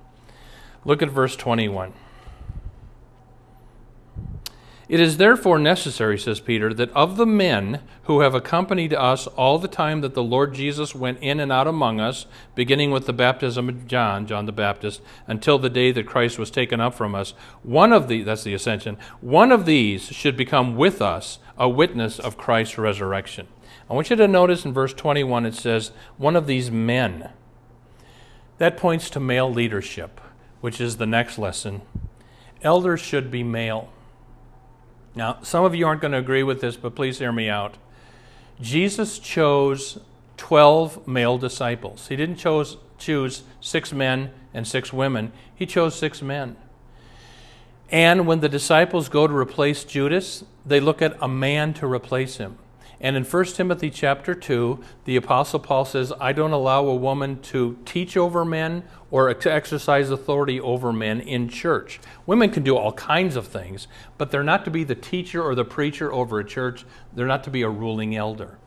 Look 0.84 1.02
at 1.02 1.10
verse 1.10 1.34
21. 1.34 1.94
It 4.92 5.00
is 5.00 5.16
therefore 5.16 5.58
necessary, 5.58 6.18
says 6.18 6.38
Peter, 6.38 6.74
that 6.74 6.90
of 6.90 7.16
the 7.16 7.24
men 7.24 7.80
who 8.02 8.20
have 8.20 8.34
accompanied 8.34 8.92
us 8.92 9.26
all 9.26 9.58
the 9.58 9.66
time 9.66 10.02
that 10.02 10.12
the 10.12 10.22
Lord 10.22 10.52
Jesus 10.52 10.94
went 10.94 11.18
in 11.20 11.40
and 11.40 11.50
out 11.50 11.66
among 11.66 11.98
us, 11.98 12.26
beginning 12.54 12.90
with 12.90 13.06
the 13.06 13.14
baptism 13.14 13.70
of 13.70 13.86
John, 13.86 14.26
John 14.26 14.44
the 14.44 14.52
Baptist, 14.52 15.00
until 15.26 15.58
the 15.58 15.70
day 15.70 15.92
that 15.92 16.06
Christ 16.06 16.38
was 16.38 16.50
taken 16.50 16.78
up 16.78 16.92
from 16.92 17.14
us, 17.14 17.32
one 17.62 17.90
of 17.90 18.08
the 18.08 18.22
that's 18.22 18.44
the 18.44 18.52
ascension, 18.52 18.98
one 19.22 19.50
of 19.50 19.64
these 19.64 20.02
should 20.02 20.36
become 20.36 20.76
with 20.76 21.00
us 21.00 21.38
a 21.56 21.70
witness 21.70 22.18
of 22.18 22.36
Christ's 22.36 22.76
resurrection. 22.76 23.48
I 23.90 23.94
want 23.94 24.10
you 24.10 24.16
to 24.16 24.28
notice 24.28 24.64
in 24.64 24.72
verse 24.72 24.94
21 24.94 25.46
it 25.46 25.54
says, 25.54 25.92
one 26.16 26.36
of 26.36 26.46
these 26.46 26.70
men. 26.70 27.30
That 28.58 28.76
points 28.76 29.10
to 29.10 29.20
male 29.20 29.52
leadership, 29.52 30.20
which 30.60 30.80
is 30.80 30.96
the 30.96 31.06
next 31.06 31.38
lesson. 31.38 31.82
Elders 32.62 33.00
should 33.00 33.30
be 33.30 33.42
male. 33.42 33.90
Now, 35.14 35.38
some 35.42 35.64
of 35.64 35.74
you 35.74 35.86
aren't 35.86 36.00
going 36.00 36.12
to 36.12 36.18
agree 36.18 36.42
with 36.42 36.60
this, 36.60 36.76
but 36.76 36.94
please 36.94 37.18
hear 37.18 37.32
me 37.32 37.48
out. 37.48 37.76
Jesus 38.60 39.18
chose 39.18 39.98
12 40.36 41.06
male 41.06 41.38
disciples. 41.38 42.08
He 42.08 42.16
didn't 42.16 42.36
chose, 42.36 42.76
choose 42.98 43.42
six 43.60 43.92
men 43.92 44.30
and 44.54 44.66
six 44.66 44.92
women, 44.92 45.32
he 45.54 45.66
chose 45.66 45.98
six 45.98 46.22
men. 46.22 46.56
And 47.90 48.26
when 48.26 48.40
the 48.40 48.48
disciples 48.48 49.08
go 49.08 49.26
to 49.26 49.36
replace 49.36 49.84
Judas, 49.84 50.44
they 50.64 50.80
look 50.80 51.02
at 51.02 51.16
a 51.20 51.28
man 51.28 51.74
to 51.74 51.86
replace 51.86 52.38
him. 52.38 52.58
And 53.02 53.16
in 53.16 53.24
1 53.24 53.44
Timothy 53.46 53.90
chapter 53.90 54.32
2, 54.32 54.78
the 55.06 55.16
Apostle 55.16 55.58
Paul 55.58 55.84
says, 55.84 56.12
I 56.20 56.32
don't 56.32 56.52
allow 56.52 56.86
a 56.86 56.94
woman 56.94 57.42
to 57.42 57.76
teach 57.84 58.16
over 58.16 58.44
men 58.44 58.84
or 59.10 59.34
to 59.34 59.52
exercise 59.52 60.08
authority 60.08 60.60
over 60.60 60.92
men 60.92 61.20
in 61.20 61.48
church. 61.48 61.98
Women 62.26 62.50
can 62.50 62.62
do 62.62 62.76
all 62.76 62.92
kinds 62.92 63.34
of 63.34 63.48
things, 63.48 63.88
but 64.18 64.30
they're 64.30 64.44
not 64.44 64.64
to 64.66 64.70
be 64.70 64.84
the 64.84 64.94
teacher 64.94 65.42
or 65.42 65.56
the 65.56 65.64
preacher 65.64 66.12
over 66.12 66.38
a 66.38 66.44
church. 66.44 66.84
They're 67.12 67.26
not 67.26 67.42
to 67.44 67.50
be 67.50 67.62
a 67.62 67.68
ruling 67.68 68.14
elder. 68.14 68.58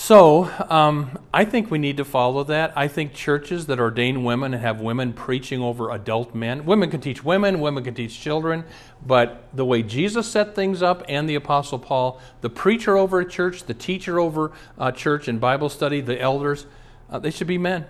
So 0.00 0.48
um, 0.70 1.18
I 1.34 1.44
think 1.44 1.72
we 1.72 1.78
need 1.78 1.96
to 1.96 2.04
follow 2.04 2.44
that. 2.44 2.72
I 2.76 2.86
think 2.86 3.14
churches 3.14 3.66
that 3.66 3.80
ordain 3.80 4.22
women 4.22 4.54
and 4.54 4.62
have 4.62 4.80
women 4.80 5.12
preaching 5.12 5.60
over 5.60 5.90
adult 5.90 6.36
men, 6.36 6.64
women 6.64 6.88
can 6.88 7.00
teach 7.00 7.24
women, 7.24 7.58
women 7.58 7.82
can 7.82 7.94
teach 7.94 8.20
children, 8.20 8.62
but 9.04 9.48
the 9.52 9.64
way 9.64 9.82
Jesus 9.82 10.28
set 10.28 10.54
things 10.54 10.82
up 10.82 11.02
and 11.08 11.28
the 11.28 11.34
Apostle 11.34 11.80
Paul, 11.80 12.20
the 12.42 12.48
preacher 12.48 12.96
over 12.96 13.18
a 13.18 13.28
church, 13.28 13.64
the 13.64 13.74
teacher 13.74 14.20
over 14.20 14.52
a 14.78 14.92
church 14.92 15.26
in 15.26 15.40
Bible 15.40 15.68
study, 15.68 16.00
the 16.00 16.18
elders, 16.18 16.66
uh, 17.10 17.18
they 17.18 17.32
should 17.32 17.48
be 17.48 17.58
men. 17.58 17.84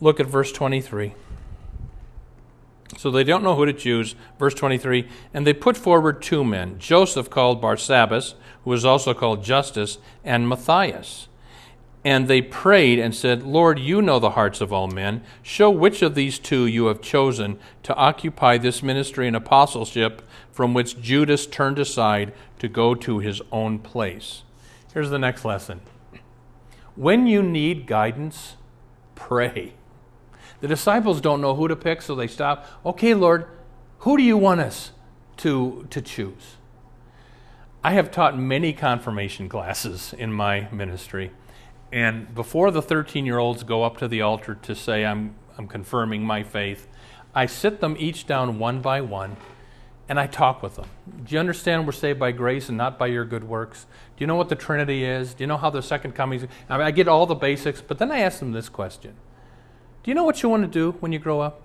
Look 0.00 0.18
at 0.18 0.26
verse 0.26 0.50
23. 0.50 1.12
So 2.96 3.10
they 3.10 3.24
don't 3.24 3.42
know 3.42 3.56
who 3.56 3.66
to 3.66 3.72
choose. 3.72 4.14
Verse 4.38 4.54
23 4.54 5.08
And 5.32 5.46
they 5.46 5.52
put 5.52 5.76
forward 5.76 6.22
two 6.22 6.44
men 6.44 6.78
Joseph 6.78 7.30
called 7.30 7.62
Barsabbas 7.62 8.34
who 8.64 8.70
was 8.70 8.84
also 8.84 9.14
called 9.14 9.44
Justus, 9.44 9.98
and 10.24 10.48
Matthias. 10.48 11.28
And 12.02 12.28
they 12.28 12.42
prayed 12.42 12.98
and 12.98 13.14
said, 13.14 13.42
Lord, 13.42 13.78
you 13.78 14.02
know 14.02 14.18
the 14.18 14.30
hearts 14.30 14.60
of 14.60 14.72
all 14.72 14.88
men. 14.88 15.22
Show 15.42 15.70
which 15.70 16.02
of 16.02 16.14
these 16.14 16.38
two 16.38 16.66
you 16.66 16.86
have 16.86 17.00
chosen 17.00 17.58
to 17.82 17.94
occupy 17.94 18.58
this 18.58 18.82
ministry 18.82 19.26
and 19.26 19.36
apostleship 19.36 20.22
from 20.50 20.74
which 20.74 21.00
Judas 21.00 21.46
turned 21.46 21.78
aside 21.78 22.32
to 22.58 22.68
go 22.68 22.94
to 22.94 23.20
his 23.20 23.40
own 23.52 23.78
place. 23.78 24.42
Here's 24.92 25.10
the 25.10 25.18
next 25.18 25.44
lesson. 25.44 25.80
When 26.94 27.26
you 27.26 27.42
need 27.42 27.86
guidance, 27.86 28.56
pray. 29.14 29.72
The 30.64 30.68
disciples 30.68 31.20
don't 31.20 31.42
know 31.42 31.54
who 31.54 31.68
to 31.68 31.76
pick, 31.76 32.00
so 32.00 32.14
they 32.14 32.26
stop. 32.26 32.64
Okay, 32.86 33.12
Lord, 33.12 33.48
who 33.98 34.16
do 34.16 34.22
you 34.22 34.38
want 34.38 34.62
us 34.62 34.92
to, 35.36 35.86
to 35.90 36.00
choose? 36.00 36.56
I 37.82 37.90
have 37.90 38.10
taught 38.10 38.38
many 38.38 38.72
confirmation 38.72 39.50
classes 39.50 40.14
in 40.16 40.32
my 40.32 40.66
ministry. 40.72 41.32
And 41.92 42.34
before 42.34 42.70
the 42.70 42.80
13 42.80 43.26
year 43.26 43.36
olds 43.36 43.62
go 43.62 43.82
up 43.82 43.98
to 43.98 44.08
the 44.08 44.22
altar 44.22 44.54
to 44.62 44.74
say, 44.74 45.04
I'm, 45.04 45.34
I'm 45.58 45.68
confirming 45.68 46.24
my 46.24 46.42
faith, 46.42 46.88
I 47.34 47.44
sit 47.44 47.80
them 47.80 47.94
each 47.98 48.26
down 48.26 48.58
one 48.58 48.80
by 48.80 49.02
one 49.02 49.36
and 50.08 50.18
I 50.18 50.26
talk 50.26 50.62
with 50.62 50.76
them. 50.76 50.86
Do 51.26 51.34
you 51.34 51.40
understand 51.40 51.84
we're 51.84 51.92
saved 51.92 52.18
by 52.18 52.32
grace 52.32 52.70
and 52.70 52.78
not 52.78 52.98
by 52.98 53.08
your 53.08 53.26
good 53.26 53.44
works? 53.44 53.84
Do 54.16 54.22
you 54.22 54.26
know 54.26 54.36
what 54.36 54.48
the 54.48 54.56
Trinity 54.56 55.04
is? 55.04 55.34
Do 55.34 55.42
you 55.42 55.46
know 55.46 55.58
how 55.58 55.68
the 55.68 55.82
second 55.82 56.12
coming 56.12 56.40
is? 56.40 56.48
I, 56.70 56.78
mean, 56.78 56.86
I 56.86 56.90
get 56.90 57.06
all 57.06 57.26
the 57.26 57.34
basics, 57.34 57.82
but 57.82 57.98
then 57.98 58.10
I 58.10 58.20
ask 58.20 58.38
them 58.38 58.52
this 58.52 58.70
question 58.70 59.14
Do 60.04 60.10
you 60.10 60.14
know 60.14 60.24
what 60.24 60.42
you 60.42 60.50
want 60.50 60.62
to 60.62 60.68
do 60.68 60.92
when 61.00 61.12
you 61.12 61.18
grow 61.18 61.40
up? 61.40 61.62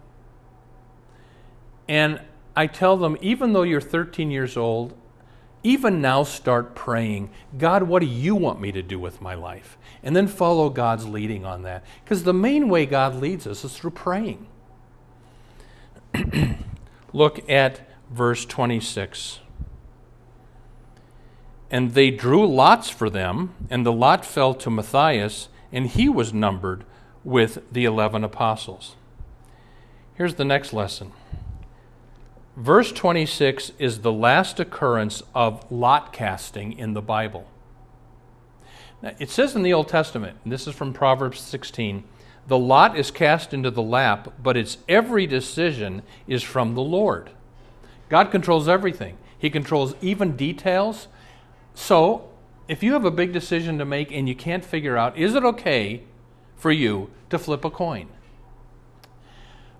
And 1.89 2.21
I 2.55 2.67
tell 2.67 2.95
them, 2.95 3.17
even 3.19 3.51
though 3.51 3.63
you're 3.63 3.81
13 3.81 4.31
years 4.31 4.55
old, 4.55 4.93
even 5.61 5.99
now 6.01 6.23
start 6.23 6.73
praying, 6.73 7.31
God, 7.57 7.83
what 7.83 7.99
do 7.99 8.05
you 8.05 8.35
want 8.35 8.61
me 8.61 8.71
to 8.71 8.81
do 8.81 8.97
with 8.97 9.21
my 9.21 9.33
life? 9.33 9.77
And 10.01 10.15
then 10.15 10.27
follow 10.27 10.69
God's 10.69 11.05
leading 11.05 11.43
on 11.43 11.63
that. 11.63 11.83
Because 12.03 12.23
the 12.23 12.33
main 12.33 12.69
way 12.69 12.85
God 12.85 13.15
leads 13.15 13.45
us 13.45 13.65
is 13.65 13.75
through 13.75 13.91
praying. 13.91 14.47
Look 17.13 17.49
at 17.49 17.81
verse 18.09 18.45
26. 18.45 19.39
And 21.69 21.93
they 21.93 22.09
drew 22.09 22.47
lots 22.47 22.89
for 22.89 23.09
them, 23.09 23.53
and 23.69 23.85
the 23.85 23.91
lot 23.91 24.25
fell 24.25 24.53
to 24.55 24.69
Matthias, 24.69 25.49
and 25.73 25.87
he 25.87 26.07
was 26.07 26.33
numbered 26.33 26.85
with 27.23 27.61
the 27.71 27.85
eleven 27.85 28.23
apostles. 28.23 28.95
Here's 30.15 30.35
the 30.35 30.45
next 30.45 30.73
lesson 30.73 31.11
Verse 32.59 32.91
26 32.91 33.71
is 33.79 33.99
the 33.99 34.11
last 34.11 34.59
occurrence 34.59 35.23
of 35.33 35.71
lot 35.71 36.11
casting 36.11 36.77
in 36.77 36.93
the 36.93 37.01
Bible. 37.01 37.47
Now, 39.01 39.13
it 39.17 39.29
says 39.29 39.55
in 39.55 39.63
the 39.63 39.71
Old 39.71 39.87
Testament, 39.87 40.37
and 40.43 40.51
this 40.51 40.67
is 40.67 40.75
from 40.75 40.91
Proverbs 40.91 41.39
16, 41.39 42.03
the 42.47 42.57
lot 42.57 42.97
is 42.97 43.11
cast 43.11 43.53
into 43.53 43.71
the 43.71 43.81
lap, 43.81 44.33
but 44.43 44.57
its 44.57 44.77
every 44.89 45.25
decision 45.25 46.01
is 46.27 46.43
from 46.43 46.75
the 46.75 46.81
Lord. 46.81 47.29
God 48.09 48.29
controls 48.29 48.67
everything, 48.67 49.17
He 49.37 49.49
controls 49.49 49.95
even 50.01 50.35
details. 50.35 51.07
So, 51.73 52.27
if 52.67 52.83
you 52.83 52.91
have 52.91 53.05
a 53.05 53.11
big 53.11 53.31
decision 53.31 53.77
to 53.77 53.85
make 53.85 54.11
and 54.11 54.27
you 54.27 54.35
can't 54.35 54.65
figure 54.65 54.97
out, 54.97 55.17
is 55.17 55.33
it 55.33 55.45
okay 55.45 56.03
for 56.59 56.71
you 56.71 57.09
to 57.31 57.39
flip 57.39 57.65
a 57.65 57.71
coin? 57.71 58.07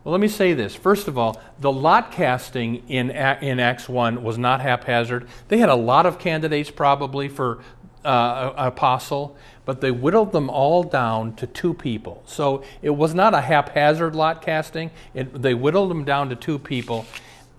Well, 0.03 0.13
let 0.13 0.21
me 0.21 0.27
say 0.29 0.53
this. 0.53 0.74
First 0.74 1.07
of 1.07 1.17
all, 1.17 1.39
the 1.59 1.71
lot 1.71 2.12
casting 2.12 2.88
in, 2.88 3.12
in 3.12 3.59
Acts 3.59 3.88
1 3.88 4.24
was 4.24 4.38
not 4.38 4.62
haphazard. 4.62 5.27
They 5.50 5.57
had 5.57 5.69
a 5.69 5.75
lot 5.75 6.05
of 6.05 6.17
candidates 6.17 6.71
probably 6.71 7.27
for 7.27 7.59
uh, 8.05 8.53
apostle, 8.55 9.36
but 9.65 9.81
they 9.81 9.91
whittled 9.91 10.31
them 10.31 10.50
all 10.50 10.83
down 10.83 11.36
to 11.36 11.45
two 11.45 11.74
people. 11.74 12.24
So 12.25 12.63
it 12.81 12.91
was 12.91 13.13
not 13.13 13.33
a 13.33 13.41
haphazard 13.41 14.15
lot 14.15 14.41
casting. 14.41 14.91
It, 15.13 15.41
they 15.41 15.53
whittled 15.53 15.91
them 15.91 16.05
down 16.05 16.29
to 16.29 16.36
two 16.36 16.57
people. 16.57 17.05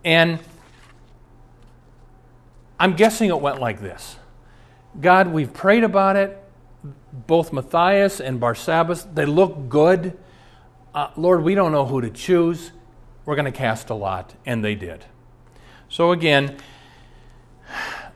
And 0.02 0.38
I'm 2.78 2.96
guessing 2.96 3.28
it 3.28 3.40
went 3.40 3.60
like 3.60 3.80
this 3.80 4.16
God, 4.98 5.28
we've 5.28 5.52
prayed 5.52 5.84
about 5.84 6.16
it. 6.16 6.39
Both 7.12 7.52
Matthias 7.52 8.21
and 8.21 8.40
Barsabbas, 8.40 9.14
they 9.14 9.26
look 9.26 9.69
good 9.69 10.17
uh, 10.95 11.11
Lord, 11.17 11.43
we 11.43 11.55
don't 11.55 11.73
know 11.73 11.87
who 11.87 12.00
to 12.00 12.11
choose. 12.11 12.73
We're 13.25 13.37
going 13.37 13.50
to 13.50 13.57
cast 13.57 13.90
a 13.90 13.95
lot. 13.95 14.35
And 14.45 14.64
they 14.64 14.75
did. 14.75 15.05
So 15.88 16.12
again, 16.12 16.57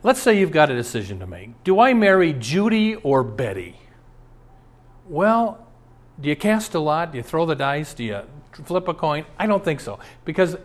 let's 0.02 0.20
say 0.20 0.38
you've 0.38 0.50
got 0.50 0.70
a 0.70 0.74
decision 0.74 1.20
to 1.20 1.26
make. 1.26 1.62
Do 1.62 1.78
I 1.80 1.94
marry 1.94 2.32
Judy 2.32 2.96
or 2.96 3.22
Betty? 3.22 3.76
Well, 5.08 5.66
do 6.20 6.28
you 6.28 6.36
cast 6.36 6.74
a 6.74 6.80
lot? 6.80 7.12
Do 7.12 7.18
you 7.18 7.22
throw 7.22 7.46
the 7.46 7.54
dice? 7.54 7.94
Do 7.94 8.04
you 8.04 8.22
flip 8.52 8.88
a 8.88 8.94
coin? 8.94 9.24
I 9.38 9.46
don't 9.46 9.64
think 9.64 9.80
so. 9.80 9.98
Because 10.24 10.56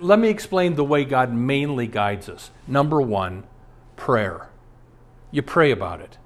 let 0.00 0.18
me 0.18 0.28
explain 0.28 0.74
the 0.74 0.84
way 0.84 1.04
God 1.04 1.32
mainly 1.32 1.86
guides 1.86 2.28
us. 2.28 2.50
Number 2.66 3.00
one, 3.00 3.44
prayer. 3.96 4.48
You 5.30 5.42
pray 5.42 5.70
about 5.70 6.00
it. 6.00 6.18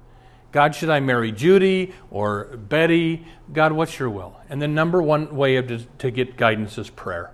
God, 0.51 0.75
should 0.75 0.89
I 0.89 0.99
marry 0.99 1.31
Judy 1.31 1.93
or 2.09 2.45
Betty? 2.57 3.25
God, 3.53 3.71
what's 3.71 3.99
your 3.99 4.09
will? 4.09 4.35
And 4.49 4.61
the 4.61 4.67
number 4.67 5.01
one 5.01 5.35
way 5.35 5.55
of, 5.55 5.97
to 5.97 6.11
get 6.11 6.35
guidance 6.35 6.77
is 6.77 6.89
prayer. 6.89 7.31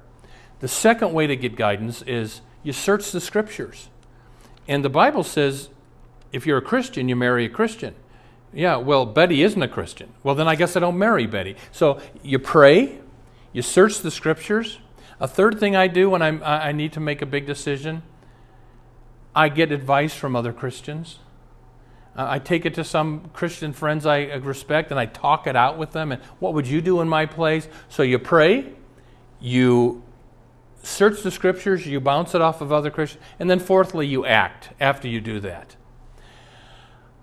The 0.60 0.68
second 0.68 1.14
way 1.14 1.28
to 1.28 1.36
get 1.36 1.56
guidance 1.56 2.02
is 2.04 2.42
you 2.64 2.74
search 2.74 3.12
the 3.12 3.22
scriptures. 3.22 3.90
And 4.68 4.84
the 4.84 4.90
Bible 4.90 5.24
says 5.24 5.70
if 6.32 6.46
you're 6.46 6.58
a 6.58 6.62
Christian, 6.62 7.10
you 7.10 7.16
marry 7.16 7.46
a 7.46 7.50
Christian. 7.50 7.96
Yeah, 8.54 8.78
well, 8.78 9.06
Betty 9.06 9.44
isn't 9.44 9.62
a 9.62 9.68
Christian. 9.68 10.14
Well, 10.24 10.36
then 10.36 10.48
I 10.48 10.56
guess 10.56 10.76
I 10.76 10.80
don't 10.80 10.98
marry 10.98 11.28
Betty. 11.28 11.56
So 11.72 12.02
you 12.24 12.40
pray, 12.40 13.00
you 13.54 13.62
search 13.62 14.00
the 14.00 14.12
scriptures. 14.12 14.80
A 15.20 15.28
third 15.28 15.60
thing 15.60 15.76
I 15.76 15.88
do 15.88 16.10
when 16.10 16.22
I'm, 16.22 16.42
I 16.44 16.72
need 16.72 16.94
to 16.94 17.00
make 17.00 17.22
a 17.22 17.26
big 17.26 17.46
decision, 17.46 18.04
I 19.36 19.50
get 19.50 19.72
advice 19.72 20.14
from 20.14 20.36
other 20.36 20.54
Christians. 20.54 21.20
Uh, 22.18 22.26
I 22.28 22.40
take 22.40 22.66
it 22.66 22.74
to 22.76 22.84
some 22.84 23.30
Christian 23.34 23.74
friends 23.74 24.06
I 24.06 24.26
uh, 24.26 24.40
respect 24.40 24.90
and 24.90 25.00
I 25.00 25.06
talk 25.06 25.46
it 25.46 25.56
out 25.56 25.78
with 25.78 25.92
them. 25.92 26.12
And 26.12 26.22
what 26.40 26.54
would 26.56 26.68
you 26.68 26.82
do 26.82 27.00
in 27.02 27.08
my 27.08 27.28
place? 27.28 27.68
So 27.90 28.02
you 28.02 28.18
pray, 28.18 28.74
you 29.40 30.04
search 30.82 31.22
the 31.22 31.32
scriptures, 31.32 31.86
you 31.86 32.00
bounce 32.00 32.34
it 32.34 32.42
off 32.42 32.62
of 32.62 32.72
other 32.72 32.90
Christians, 32.90 33.24
and 33.40 33.50
then 33.50 33.60
fourthly, 33.60 34.08
you 34.08 34.26
act 34.26 34.70
after 34.80 35.08
you 35.08 35.22
do 35.22 35.40
that. 35.42 35.76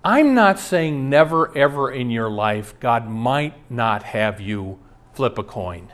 I'm 0.05 0.35
not 0.35 0.59
saying 0.59 1.09
never 1.09 1.57
ever 1.57 1.91
in 1.91 2.11
your 2.11 2.29
life 2.29 2.79
God 2.79 3.09
might 3.09 3.55
not 3.71 4.03
have 4.03 4.41
you 4.41 4.79
flip 5.15 5.39
a 5.39 5.43
coin, 5.43 5.89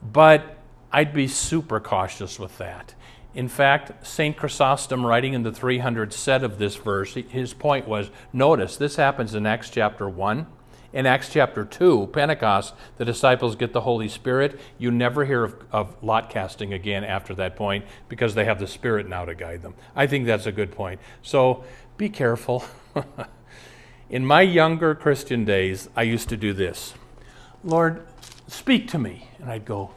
but 0.00 0.56
I'd 0.92 1.12
be 1.12 1.26
super 1.26 1.80
cautious 1.80 2.38
with 2.38 2.56
that. 2.58 2.94
In 3.34 3.48
fact, 3.48 4.06
St. 4.06 4.36
Chrysostom, 4.36 5.06
writing 5.06 5.34
in 5.34 5.44
the 5.44 5.52
300, 5.52 6.12
said 6.12 6.42
of 6.42 6.58
this 6.58 6.76
verse, 6.76 7.14
his 7.14 7.54
point 7.54 7.86
was 7.86 8.10
notice, 8.32 8.76
this 8.76 8.96
happens 8.96 9.34
in 9.34 9.46
Acts 9.46 9.70
chapter 9.70 10.08
1. 10.08 10.46
In 10.92 11.06
Acts 11.06 11.28
chapter 11.28 11.64
2, 11.64 12.08
Pentecost, 12.12 12.74
the 12.96 13.04
disciples 13.04 13.54
get 13.54 13.72
the 13.72 13.82
Holy 13.82 14.08
Spirit. 14.08 14.58
You 14.76 14.90
never 14.90 15.24
hear 15.24 15.44
of, 15.44 15.54
of, 15.70 16.02
lot 16.02 16.30
casting 16.30 16.72
again 16.72 17.04
after 17.04 17.32
that 17.36 17.54
point 17.54 17.84
because 18.08 18.34
they 18.34 18.44
have 18.44 18.58
the 18.58 18.66
Spirit 18.66 19.08
now 19.08 19.24
to 19.24 19.36
guide 19.36 19.62
them. 19.62 19.74
I 19.94 20.08
think 20.08 20.26
that's 20.26 20.46
a 20.46 20.52
good 20.52 20.72
point. 20.72 21.00
So 21.22 21.62
be 21.96 22.08
careful. 22.08 22.64
In 24.10 24.26
my 24.26 24.42
younger 24.42 24.96
Christian 24.96 25.44
days, 25.44 25.88
I 25.94 26.02
used 26.02 26.28
to 26.30 26.36
do 26.36 26.52
this 26.52 26.94
Lord, 27.62 28.04
speak 28.48 28.88
to 28.88 28.98
me. 28.98 29.28
And 29.38 29.48
I'd 29.48 29.64
go, 29.64 29.92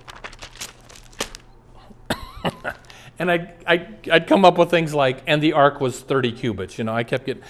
and 3.23 3.31
I'd, 3.31 3.53
I'd, 3.65 4.09
I'd, 4.09 4.27
come 4.27 4.43
up 4.43 4.57
with 4.57 4.69
things 4.69 4.93
like, 4.93 5.23
and 5.27 5.41
the 5.41 5.53
ark 5.53 5.79
was 5.79 6.01
30 6.01 6.33
cubits. 6.33 6.77
You 6.77 6.83
know, 6.83 6.93
I 6.93 7.05
kept 7.05 7.25
getting, 7.25 7.41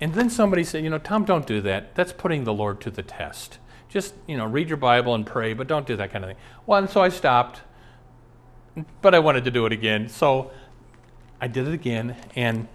and 0.00 0.14
then 0.14 0.30
somebody 0.30 0.62
said, 0.62 0.84
you 0.84 0.90
know, 0.90 0.98
Tom, 0.98 1.24
don't 1.24 1.46
do 1.46 1.60
that. 1.62 1.96
That's 1.96 2.12
putting 2.12 2.44
the 2.44 2.54
Lord 2.54 2.80
to 2.82 2.92
the 2.92 3.02
test. 3.02 3.58
Just, 3.88 4.14
you 4.28 4.36
know, 4.36 4.46
read 4.46 4.68
your 4.68 4.76
Bible 4.76 5.16
and 5.16 5.26
pray, 5.26 5.52
but 5.52 5.66
don't 5.66 5.84
do 5.84 5.96
that 5.96 6.12
kind 6.12 6.24
of 6.24 6.30
thing. 6.30 6.38
Well, 6.64 6.78
and 6.78 6.88
so 6.88 7.02
I 7.02 7.08
stopped, 7.08 7.62
but 9.02 9.16
I 9.16 9.18
wanted 9.18 9.44
to 9.46 9.50
do 9.50 9.66
it 9.66 9.72
again. 9.72 10.08
So 10.08 10.52
I 11.40 11.48
did 11.48 11.66
it 11.66 11.74
again, 11.74 12.14
and 12.36 12.68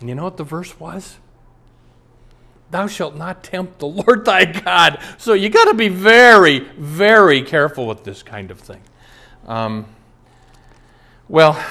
you 0.00 0.14
know 0.14 0.22
what 0.22 0.36
the 0.36 0.44
verse 0.44 0.78
was? 0.78 1.18
Thou 2.70 2.86
shalt 2.86 3.16
not 3.16 3.42
tempt 3.42 3.80
the 3.80 3.86
Lord 3.88 4.24
thy 4.24 4.44
God. 4.44 5.00
So 5.18 5.32
you 5.32 5.48
got 5.48 5.64
to 5.64 5.74
be 5.74 5.88
very, 5.88 6.60
very 6.60 7.42
careful 7.42 7.88
with 7.88 8.04
this 8.04 8.22
kind 8.22 8.52
of 8.52 8.60
thing. 8.60 8.82
Um, 9.48 9.86
well, 11.30 11.64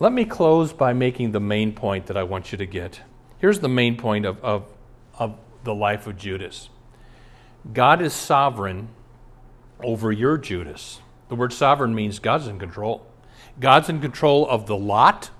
let 0.00 0.12
me 0.12 0.26
close 0.26 0.74
by 0.74 0.92
making 0.92 1.32
the 1.32 1.40
main 1.40 1.72
point 1.72 2.08
that 2.08 2.16
I 2.18 2.24
want 2.24 2.52
you 2.52 2.58
to 2.58 2.66
get. 2.66 3.00
Here's 3.38 3.60
the 3.60 3.68
main 3.68 3.96
point 3.96 4.26
of, 4.26 4.38
of, 4.44 4.66
of 5.18 5.38
the 5.64 5.74
life 5.74 6.06
of 6.06 6.18
Judas 6.18 6.68
God 7.72 8.02
is 8.02 8.12
sovereign 8.12 8.88
over 9.82 10.12
your 10.12 10.36
Judas. 10.36 11.00
The 11.30 11.34
word 11.34 11.54
sovereign 11.54 11.94
means 11.94 12.18
God's 12.18 12.46
in 12.46 12.58
control. 12.58 13.06
God's 13.58 13.88
in 13.88 13.98
control 14.02 14.46
of 14.46 14.66
the 14.66 14.76
lot, 14.76 15.30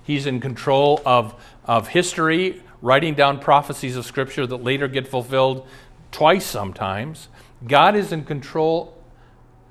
He's 0.00 0.24
in 0.24 0.38
control 0.38 1.02
of, 1.04 1.34
of 1.64 1.88
history, 1.88 2.62
writing 2.80 3.14
down 3.14 3.40
prophecies 3.40 3.96
of 3.96 4.06
Scripture 4.06 4.46
that 4.46 4.62
later 4.62 4.86
get 4.86 5.08
fulfilled 5.08 5.66
twice 6.12 6.46
sometimes. 6.46 7.28
God 7.66 7.96
is 7.96 8.12
in 8.12 8.24
control 8.24 8.96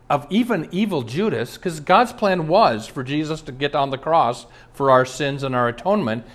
of 0.10 0.26
even 0.30 0.68
evil 0.72 1.04
Judas, 1.04 1.56
because 1.56 1.80
God's 1.80 2.14
plan 2.14 2.48
was 2.48 2.88
for 2.88 3.04
Jesus 3.04 3.42
to 3.44 3.52
get 3.52 3.76
on 3.76 3.92
the 3.92 3.98
cross 3.98 4.48
for 4.74 4.90
our 4.90 5.06
sins 5.06 5.44
and 5.44 5.56
our 5.56 5.68
atonement. 5.68 6.26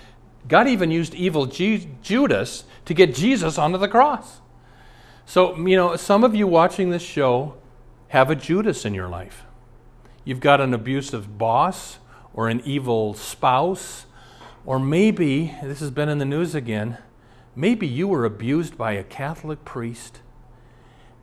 God 0.47 0.67
even 0.67 0.91
used 0.91 1.13
evil 1.13 1.45
G- 1.45 1.89
Judas 2.01 2.63
to 2.85 2.93
get 2.93 3.13
Jesus 3.13 3.57
onto 3.57 3.77
the 3.77 3.87
cross. 3.87 4.39
So, 5.25 5.57
you 5.57 5.75
know, 5.75 5.95
some 5.95 6.23
of 6.23 6.35
you 6.35 6.47
watching 6.47 6.91
this 6.91 7.01
show 7.01 7.55
have 8.09 8.29
a 8.29 8.35
Judas 8.35 8.85
in 8.85 8.93
your 8.93 9.09
life. 9.09 9.43
You've 10.23 10.39
got 10.39 10.61
an 10.61 10.73
abusive 10.73 11.37
boss 11.37 11.97
or 12.33 12.47
an 12.47 12.61
evil 12.63 13.13
spouse, 13.13 14.05
or 14.65 14.79
maybe, 14.79 15.55
this 15.63 15.79
has 15.79 15.91
been 15.91 16.09
in 16.09 16.17
the 16.17 16.25
news 16.25 16.55
again, 16.55 16.97
maybe 17.55 17.87
you 17.87 18.07
were 18.07 18.25
abused 18.25 18.77
by 18.77 18.93
a 18.93 19.03
Catholic 19.03 19.65
priest. 19.65 20.21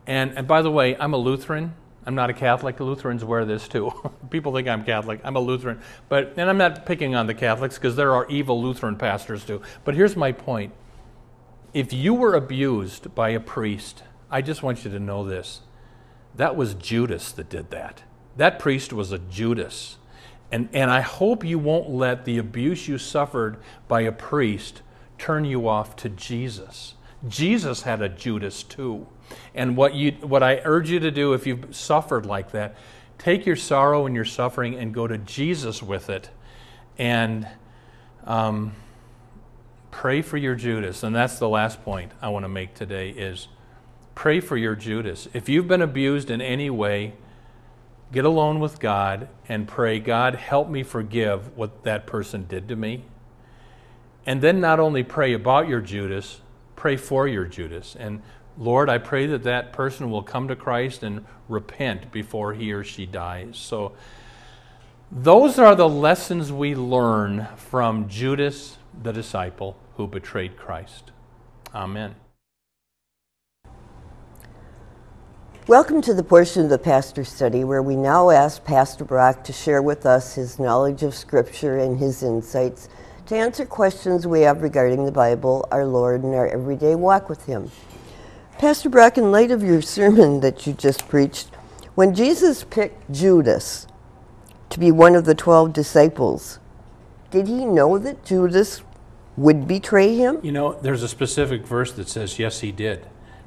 And, 0.07 0.37
and 0.37 0.47
by 0.49 0.63
the 0.63 0.71
way, 0.71 0.97
I'm 0.97 1.15
a 1.15 1.19
Lutheran. 1.19 1.75
I'm 2.05 2.15
not 2.15 2.31
a 2.31 2.33
Catholic. 2.33 2.81
Lutherans 2.81 3.25
wear 3.25 3.45
this 3.45 3.69
too. 3.69 3.93
People 4.31 4.53
think 4.53 4.67
I'm 4.69 4.85
Catholic. 4.85 5.21
I'm 5.25 5.37
a 5.37 5.41
Lutheran. 5.41 5.81
But 6.09 6.35
and 6.37 6.51
I'm 6.51 6.59
not 6.59 6.85
picking 6.85 7.15
on 7.15 7.27
the 7.27 7.35
Catholics 7.35 7.77
because 7.77 7.97
there 7.97 8.13
are 8.13 8.27
evil 8.29 8.61
Lutheran 8.61 8.97
pastors 8.97 9.45
too. 9.45 9.63
But 9.85 9.95
here's 9.95 10.17
my 10.17 10.33
point. 10.33 10.73
If 11.73 11.93
you 11.93 12.13
were 12.13 12.35
abused 12.35 13.15
by 13.15 13.31
a 13.31 13.41
priest, 13.41 14.03
I 14.31 14.43
just 14.43 14.63
want 14.63 14.85
you 14.85 14.91
to 14.91 14.99
know 14.99 15.25
this. 15.25 15.61
That 16.35 16.57
was 16.57 16.75
Judas 16.75 17.33
that 17.33 17.49
did 17.49 17.71
that. 17.71 18.03
That 18.37 18.59
priest 18.59 18.93
was 18.93 19.13
a 19.13 19.19
Judas. 19.19 19.99
And, 20.51 20.69
and 20.73 20.91
I 20.91 21.01
hope 21.01 21.45
you 21.45 21.59
won't 21.59 21.89
let 21.89 22.25
the 22.25 22.39
abuse 22.39 22.89
you 22.89 22.99
suffered 22.99 23.57
by 23.89 24.03
a 24.03 24.13
priest 24.13 24.83
turn 25.19 25.45
you 25.45 25.69
off 25.69 25.97
to 25.97 26.09
Jesus. 26.09 26.95
Jesus 27.29 27.83
had 27.83 28.03
a 28.03 28.09
Judas 28.09 28.63
too. 28.63 29.07
And 29.55 29.77
what, 29.77 29.95
you, 29.95 30.13
what 30.21 30.43
I 30.43 30.61
urge 30.65 30.91
you 30.91 31.01
to 31.01 31.11
do 31.11 31.33
if 31.33 31.47
you've 31.47 31.75
suffered 31.75 32.27
like 32.27 32.53
that, 32.53 32.77
take 33.19 33.47
your 33.47 33.57
sorrow 33.57 34.07
and 34.07 34.15
your 34.15 34.25
suffering 34.25 34.75
and 34.75 34.93
go 34.93 35.07
to 35.07 35.19
Jesus 35.19 35.83
with 35.83 36.11
it 36.11 36.31
and 36.99 37.47
um, 38.25 38.73
pray 39.91 40.23
for 40.23 40.37
your 40.37 40.55
Judas. 40.55 41.03
And 41.03 41.15
that's 41.15 41.39
the 41.39 41.49
last 41.49 41.83
point 41.85 42.13
I 42.21 42.29
want 42.29 42.45
to 42.45 42.49
make 42.49 42.75
today 42.75 43.11
is 43.11 43.49
pray 44.15 44.41
for 44.41 44.57
your 44.57 44.75
Judas. 44.75 45.29
If 45.33 45.49
you've 45.49 45.69
been 45.69 45.83
abused 45.83 46.31
in 46.31 46.41
any 46.41 46.69
way, 46.69 47.15
get 48.13 48.25
alone 48.25 48.61
with 48.61 48.79
God 48.79 49.29
and 49.49 49.67
pray, 49.67 49.99
God, 49.99 50.35
help 50.35 50.69
me 50.69 50.83
forgive 50.83 51.57
what 51.57 51.85
that 51.85 52.07
person 52.07 52.47
did 52.47 52.69
to 52.69 52.77
me. 52.77 53.05
And 54.27 54.43
then 54.43 54.61
not 54.61 54.79
only 54.79 55.03
pray 55.03 55.33
about 55.33 55.67
your 55.67 55.81
Judas, 55.81 56.42
pray 56.83 56.97
for 56.97 57.29
your 57.29 57.45
Judas. 57.45 57.95
And 57.97 58.21
Lord, 58.59 58.91
I 58.91 58.99
pray 58.99 59.27
that 59.27 59.45
that 59.45 59.73
person 59.73 60.11
will 60.11 60.25
come 60.25 60.49
to 60.49 60.57
Christ 60.57 61.05
and 61.05 61.25
repent 61.49 62.11
before 62.11 62.55
he 62.55 62.73
or 62.73 62.83
she 62.83 63.07
dies. 63.07 63.57
So, 63.57 63.93
those 65.13 65.61
are 65.61 65.77
the 65.77 65.89
lessons 65.89 66.51
we 66.51 66.75
learn 66.75 67.47
from 67.55 68.09
Judas, 68.09 68.79
the 69.01 69.13
disciple 69.13 69.77
who 69.95 70.09
betrayed 70.09 70.57
Christ. 70.57 71.13
Amen. 71.73 72.17
Welcome 75.69 76.03
to 76.03 76.13
the 76.13 76.25
portion 76.25 76.65
of 76.65 76.69
the 76.69 76.79
pastor 76.79 77.23
study 77.23 77.63
where 77.63 77.85
we 77.85 77.95
now 77.95 78.31
ask 78.31 78.65
Pastor 78.65 79.05
Brock 79.05 79.45
to 79.45 79.53
share 79.53 79.83
with 79.83 80.05
us 80.05 80.35
his 80.35 80.59
knowledge 80.59 81.05
of 81.05 81.15
Scripture 81.15 81.79
and 81.79 81.97
his 82.01 82.25
insights 82.25 82.89
to 83.33 83.39
answer 83.39 83.65
questions 83.65 84.27
we 84.27 84.43
have 84.43 84.61
regarding 84.61 85.07
the 85.07 85.13
Bible, 85.13 85.67
our 85.71 85.87
Lord, 85.87 86.23
and 86.23 86.35
our 86.35 86.47
everyday 86.49 86.95
walk 86.95 87.31
with 87.31 87.47
Him. 87.47 87.71
Pastor 88.59 88.91
Brock, 88.91 89.17
in 89.17 89.33
light 89.33 89.51
of 89.51 89.63
your 89.63 89.81
sermon 89.81 90.41
that 90.41 90.67
you 90.67 90.75
just 90.75 91.09
preached, 91.09 91.49
when 91.95 92.15
Jesus 92.15 92.63
picked 92.65 93.11
Judas 93.11 93.87
to 94.69 94.79
be 94.79 94.91
one 94.91 95.15
of 95.15 95.25
the 95.25 95.35
12 95.35 95.73
disciples, 95.73 96.59
did 97.31 97.49
he 97.49 97.65
know 97.65 97.97
that 97.99 98.23
Judas 98.23 98.83
would 99.39 99.67
betray 99.67 100.15
him? 100.15 100.39
You 100.43 100.53
know, 100.53 100.75
there's 100.75 101.03
a 101.03 101.09
specific 101.09 101.67
verse 101.67 101.91
that 101.93 102.11
says, 102.11 102.39
yes, 102.39 102.61
he 102.61 102.71
did. 102.71 103.07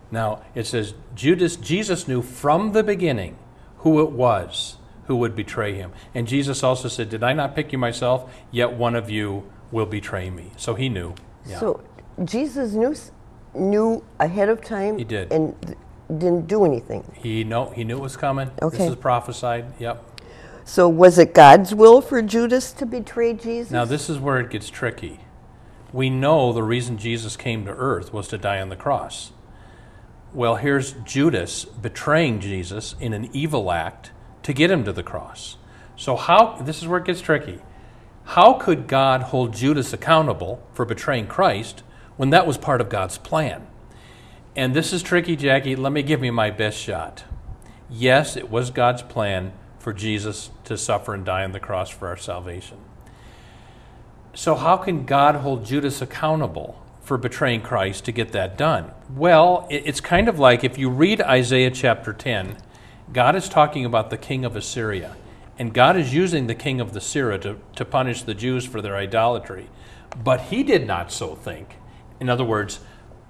Now, 0.09 0.41
it 0.55 0.65
says, 0.65 0.95
Judas, 1.13 1.55
Jesus 1.55 2.07
knew 2.07 2.23
from 2.23 2.71
the 2.71 2.83
beginning 2.83 3.37
who 3.79 4.01
it 4.01 4.11
was 4.11 4.77
who 5.05 5.15
would 5.17 5.35
betray 5.35 5.73
him. 5.75 5.91
And 6.13 6.27
Jesus 6.27 6.63
also 6.63 6.87
said, 6.87 7.09
Did 7.09 7.23
I 7.23 7.33
not 7.33 7.55
pick 7.55 7.71
you 7.71 7.77
myself? 7.77 8.33
Yet 8.51 8.73
one 8.73 8.95
of 8.95 9.09
you 9.09 9.49
will 9.75 9.85
betray 9.85 10.29
me. 10.29 10.51
So 10.55 10.73
he 10.73 10.87
knew. 10.87 11.13
Yeah. 11.45 11.59
So 11.59 11.83
Jesus 12.23 12.71
knew 12.71 12.95
knew 13.53 14.03
ahead 14.19 14.49
of 14.49 14.63
time. 14.63 14.97
He 14.97 15.03
did. 15.03 15.31
and 15.31 15.53
didn't 16.07 16.47
do 16.47 16.65
anything. 16.65 17.03
he 17.15 17.43
know 17.43 17.71
he 17.71 17.83
knew 17.83 17.97
it 17.97 18.01
was 18.01 18.15
coming. 18.15 18.49
Okay. 18.61 18.77
This 18.77 18.89
is 18.91 18.95
prophesied. 18.95 19.65
Yep. 19.79 20.21
So 20.63 20.87
was 20.87 21.19
it 21.19 21.33
God's 21.33 21.75
will 21.75 22.01
for 22.01 22.21
Judas 22.21 22.71
to 22.73 22.85
betray 22.85 23.33
Jesus? 23.33 23.71
Now 23.71 23.85
this 23.85 24.09
is 24.09 24.17
where 24.17 24.39
it 24.39 24.49
gets 24.49 24.69
tricky. 24.69 25.19
We 25.91 26.09
know 26.09 26.53
the 26.53 26.63
reason 26.63 26.97
Jesus 26.97 27.35
came 27.35 27.65
to 27.65 27.71
earth 27.71 28.13
was 28.13 28.27
to 28.29 28.37
die 28.37 28.61
on 28.61 28.69
the 28.69 28.75
cross. 28.75 29.31
Well, 30.33 30.55
here's 30.55 30.93
Judas 31.03 31.65
betraying 31.65 32.39
Jesus 32.39 32.95
in 32.99 33.13
an 33.13 33.29
evil 33.33 33.71
act 33.71 34.11
to 34.43 34.53
get 34.53 34.71
him 34.71 34.83
to 34.85 34.93
the 34.93 35.03
cross. 35.03 35.57
So 35.95 36.15
how 36.15 36.57
this 36.61 36.81
is 36.81 36.87
where 36.87 36.99
it 36.99 37.05
gets 37.05 37.21
tricky. 37.21 37.59
How 38.25 38.53
could 38.53 38.87
God 38.87 39.23
hold 39.23 39.53
Judas 39.53 39.93
accountable 39.93 40.61
for 40.73 40.83
betraying 40.83 41.27
Christ 41.27 41.83
when 42.17 42.31
that 42.31 42.47
was 42.47 42.57
part 42.57 42.81
of 42.81 42.89
God's 42.89 43.17
plan? 43.17 43.67
And 44.55 44.73
this 44.73 44.91
is 44.91 45.03
tricky, 45.03 45.35
Jackie. 45.35 45.75
Let 45.75 45.91
me 45.91 46.01
give 46.01 46.23
you 46.23 46.31
my 46.31 46.49
best 46.49 46.77
shot. 46.77 47.23
Yes, 47.89 48.35
it 48.35 48.49
was 48.49 48.71
God's 48.71 49.03
plan 49.03 49.53
for 49.79 49.93
Jesus 49.93 50.49
to 50.63 50.77
suffer 50.77 51.13
and 51.13 51.23
die 51.23 51.43
on 51.43 51.51
the 51.51 51.59
cross 51.59 51.89
for 51.89 52.07
our 52.07 52.17
salvation. 52.17 52.77
So, 54.33 54.55
how 54.55 54.77
can 54.77 55.05
God 55.05 55.35
hold 55.35 55.63
Judas 55.63 56.01
accountable 56.01 56.81
for 57.01 57.17
betraying 57.17 57.61
Christ 57.61 58.05
to 58.05 58.11
get 58.11 58.31
that 58.31 58.57
done? 58.57 58.91
Well, 59.09 59.67
it's 59.69 60.01
kind 60.01 60.27
of 60.27 60.39
like 60.39 60.63
if 60.63 60.77
you 60.77 60.89
read 60.89 61.21
Isaiah 61.21 61.71
chapter 61.71 62.11
10, 62.11 62.57
God 63.13 63.35
is 63.35 63.47
talking 63.47 63.85
about 63.85 64.09
the 64.09 64.17
king 64.17 64.43
of 64.43 64.55
Assyria. 64.55 65.15
And 65.57 65.73
God 65.73 65.95
is 65.95 66.13
using 66.13 66.47
the 66.47 66.55
king 66.55 66.81
of 66.81 66.95
Assyria 66.95 67.39
to, 67.39 67.57
to 67.75 67.85
punish 67.85 68.23
the 68.23 68.33
Jews 68.33 68.65
for 68.65 68.81
their 68.81 68.95
idolatry. 68.95 69.69
But 70.23 70.41
he 70.41 70.63
did 70.63 70.85
not 70.85 71.11
so 71.11 71.35
think. 71.35 71.77
In 72.19 72.29
other 72.29 72.43
words, 72.43 72.79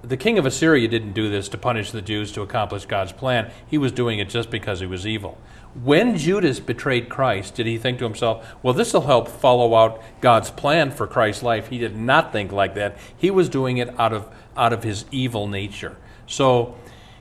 the 0.01 0.17
king 0.17 0.37
of 0.37 0.45
Assyria 0.45 0.87
didn't 0.87 1.13
do 1.13 1.29
this 1.29 1.49
to 1.49 1.57
punish 1.57 1.91
the 1.91 2.01
Jews 2.01 2.31
to 2.33 2.41
accomplish 2.41 2.85
God's 2.85 3.11
plan. 3.11 3.51
He 3.65 3.77
was 3.77 3.91
doing 3.91 4.19
it 4.19 4.29
just 4.29 4.51
because 4.51 4.79
he 4.79 4.85
was 4.85 5.07
evil. 5.07 5.37
When 5.83 6.17
Judas 6.17 6.59
betrayed 6.59 7.09
Christ, 7.09 7.55
did 7.55 7.65
he 7.65 7.77
think 7.77 7.99
to 7.99 8.05
himself, 8.05 8.55
well, 8.61 8.73
this 8.73 8.93
will 8.93 9.01
help 9.01 9.27
follow 9.27 9.75
out 9.75 10.01
God's 10.21 10.51
plan 10.51 10.91
for 10.91 11.07
Christ's 11.07 11.43
life? 11.43 11.69
He 11.69 11.79
did 11.79 11.97
not 11.97 12.31
think 12.31 12.51
like 12.51 12.75
that. 12.75 12.97
He 13.17 13.31
was 13.31 13.49
doing 13.49 13.77
it 13.77 13.99
out 13.99 14.13
of, 14.13 14.29
out 14.55 14.73
of 14.73 14.83
his 14.83 15.05
evil 15.11 15.47
nature. 15.47 15.97
So, 16.27 16.75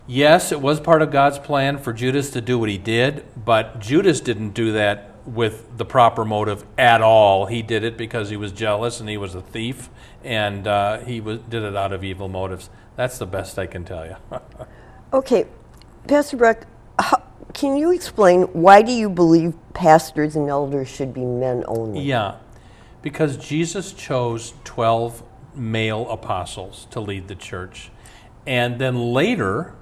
yes, 0.07 0.53
it 0.53 0.61
was 0.61 0.81
part 0.81 1.03
of 1.03 1.11
God's 1.11 1.39
plan 1.39 1.79
for 1.79 1.93
Judas 1.93 2.31
to 2.31 2.41
do 2.41 2.59
what 2.59 2.69
he 2.69 2.79
did, 2.79 3.25
but 3.45 3.81
Judas 3.81 4.21
didn't 4.21 4.51
do 4.51 4.73
that 4.73 5.11
with 5.27 5.79
the 5.79 5.85
proper 5.85 6.25
motive 6.25 6.65
at 6.77 7.01
all. 7.01 7.47
He 7.47 7.63
did 7.63 7.85
it 7.85 7.97
because 7.97 8.31
he 8.31 8.37
was 8.37 8.53
jealous 8.53 9.01
and 9.01 9.09
he 9.09 9.17
was 9.17 9.35
a 9.35 9.41
thief, 9.41 9.89
and 10.23 10.67
uh, 10.67 10.99
he 10.99 11.21
was, 11.21 11.41
did 11.49 11.63
it 11.63 11.77
out 11.77 11.93
of 11.93 12.05
evil 12.05 12.29
motives. 12.29 12.71
That's 12.97 13.19
the 13.19 13.27
best 13.27 13.59
I 13.59 13.67
can 13.67 13.85
tell 13.85 14.07
you. 14.07 14.17
Okay, 15.13 15.47
Pastor 16.09 16.37
Brock, 16.37 16.67
how, 16.99 17.23
can 17.53 17.77
you 17.77 17.93
explain 17.93 18.43
why 18.53 18.83
do 18.83 18.91
you 18.91 19.09
believe 19.09 19.55
pastors 19.73 20.35
and 20.35 20.49
elders 20.49 20.89
should 20.89 21.15
be 21.15 21.25
men 21.25 21.63
only? 21.69 22.01
yeah, 22.01 22.35
because 23.01 23.37
Jesus 23.37 23.93
chose 23.93 24.55
12 24.65 25.23
male 25.55 26.11
apostles 26.11 26.89
to 26.91 26.99
lead 26.99 27.29
the 27.29 27.37
church. 27.37 27.91
And 28.45 28.81
then 28.81 29.13
later, 29.13 29.75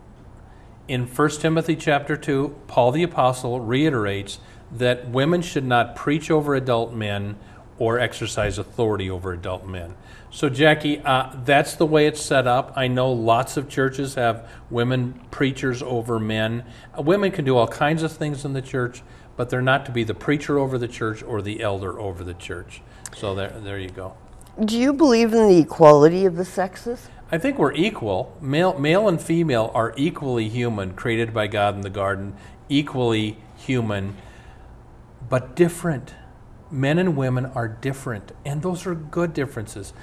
in 0.88 1.06
1 1.06 1.30
Timothy 1.40 1.76
chapter 1.76 2.16
2, 2.16 2.54
Paul 2.66 2.92
the 2.92 3.02
apostle 3.02 3.60
reiterates 3.60 4.38
that 4.70 5.08
women 5.08 5.42
should 5.42 5.64
not 5.64 5.94
preach 5.94 6.30
over 6.30 6.54
adult 6.54 6.92
men 6.92 7.36
or 7.78 7.98
exercise 7.98 8.58
authority 8.58 9.10
over 9.10 9.32
adult 9.32 9.66
men. 9.66 9.94
So, 10.30 10.48
Jackie, 10.48 11.00
uh, 11.00 11.30
that's 11.44 11.74
the 11.74 11.86
way 11.86 12.06
it's 12.06 12.20
set 12.20 12.46
up. 12.46 12.72
I 12.76 12.88
know 12.88 13.12
lots 13.12 13.56
of 13.56 13.68
churches 13.68 14.14
have 14.14 14.48
women 14.70 15.20
preachers 15.30 15.82
over 15.82 16.18
men. 16.18 16.64
Uh, 16.96 17.02
women 17.02 17.30
can 17.30 17.44
do 17.44 17.56
all 17.56 17.68
kinds 17.68 18.02
of 18.02 18.12
things 18.12 18.44
in 18.44 18.52
the 18.52 18.62
church, 18.62 19.02
but 19.36 19.50
they're 19.50 19.60
not 19.60 19.84
to 19.86 19.92
be 19.92 20.04
the 20.04 20.14
preacher 20.14 20.58
over 20.58 20.78
the 20.78 20.88
church 20.88 21.22
or 21.22 21.42
the 21.42 21.62
elder 21.62 21.98
over 21.98 22.24
the 22.24 22.34
church. 22.34 22.82
So, 23.16 23.34
there, 23.34 23.50
there 23.50 23.78
you 23.78 23.90
go. 23.90 24.14
Do 24.64 24.78
you 24.78 24.92
believe 24.92 25.32
in 25.34 25.48
the 25.48 25.58
equality 25.58 26.24
of 26.24 26.36
the 26.36 26.44
sexes? 26.44 27.08
I 27.32 27.38
think 27.38 27.58
we're 27.58 27.72
equal. 27.72 28.36
Male, 28.42 28.78
male 28.78 29.08
and 29.08 29.18
female 29.18 29.70
are 29.74 29.94
equally 29.96 30.50
human, 30.50 30.92
created 30.92 31.32
by 31.32 31.46
God 31.46 31.74
in 31.74 31.80
the 31.80 31.88
garden, 31.88 32.36
equally 32.68 33.38
human, 33.56 34.18
but 35.30 35.56
different. 35.56 36.14
Men 36.70 36.98
and 36.98 37.16
women 37.16 37.46
are 37.46 37.68
different, 37.68 38.32
and 38.44 38.60
those 38.60 38.86
are 38.86 38.94
good 38.94 39.32
differences. 39.32 39.94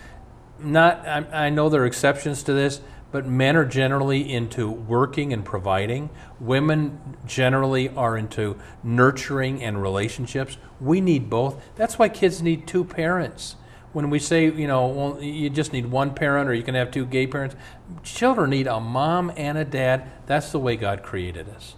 Not, 0.58 1.08
I, 1.08 1.46
I 1.46 1.50
know 1.52 1.70
there 1.70 1.84
are 1.84 1.86
exceptions 1.86 2.42
to 2.44 2.54
this, 2.54 2.82
but 3.12 3.28
men 3.28 3.56
are 3.56 3.66
generally 3.66 4.34
into 4.34 4.70
working 4.70 5.32
and 5.32 5.46
providing. 5.46 6.10
Women 6.40 7.00
generally 7.28 7.90
are 7.90 8.18
into 8.18 8.58
nurturing 8.84 9.64
and 9.64 9.80
relationships. 9.80 10.58
We 10.82 11.00
need 11.00 11.30
both. 11.30 11.64
That's 11.76 12.00
why 12.00 12.10
kids 12.10 12.42
need 12.42 12.66
two 12.66 12.84
parents 12.84 13.56
when 13.94 14.10
we 14.10 14.20
say, 14.20 14.46
you 14.46 14.68
know, 14.68 14.88
well, 14.88 15.24
you 15.24 15.50
just 15.50 15.74
need 15.74 15.88
one 15.88 16.14
parent 16.14 16.50
or 16.50 16.54
you 16.54 16.64
can 16.64 16.76
have 16.76 16.92
two 16.92 17.06
gay 17.06 17.26
parents, 17.28 17.56
children 18.04 18.52
need 18.52 18.68
a 18.68 18.80
mom 18.80 19.32
and 19.36 19.58
a 19.58 19.66
dad. 19.66 20.04
That's 20.28 20.52
the 20.52 20.60
way 20.60 20.76
God 20.76 21.02
created 21.04 21.50
us. 21.50 21.76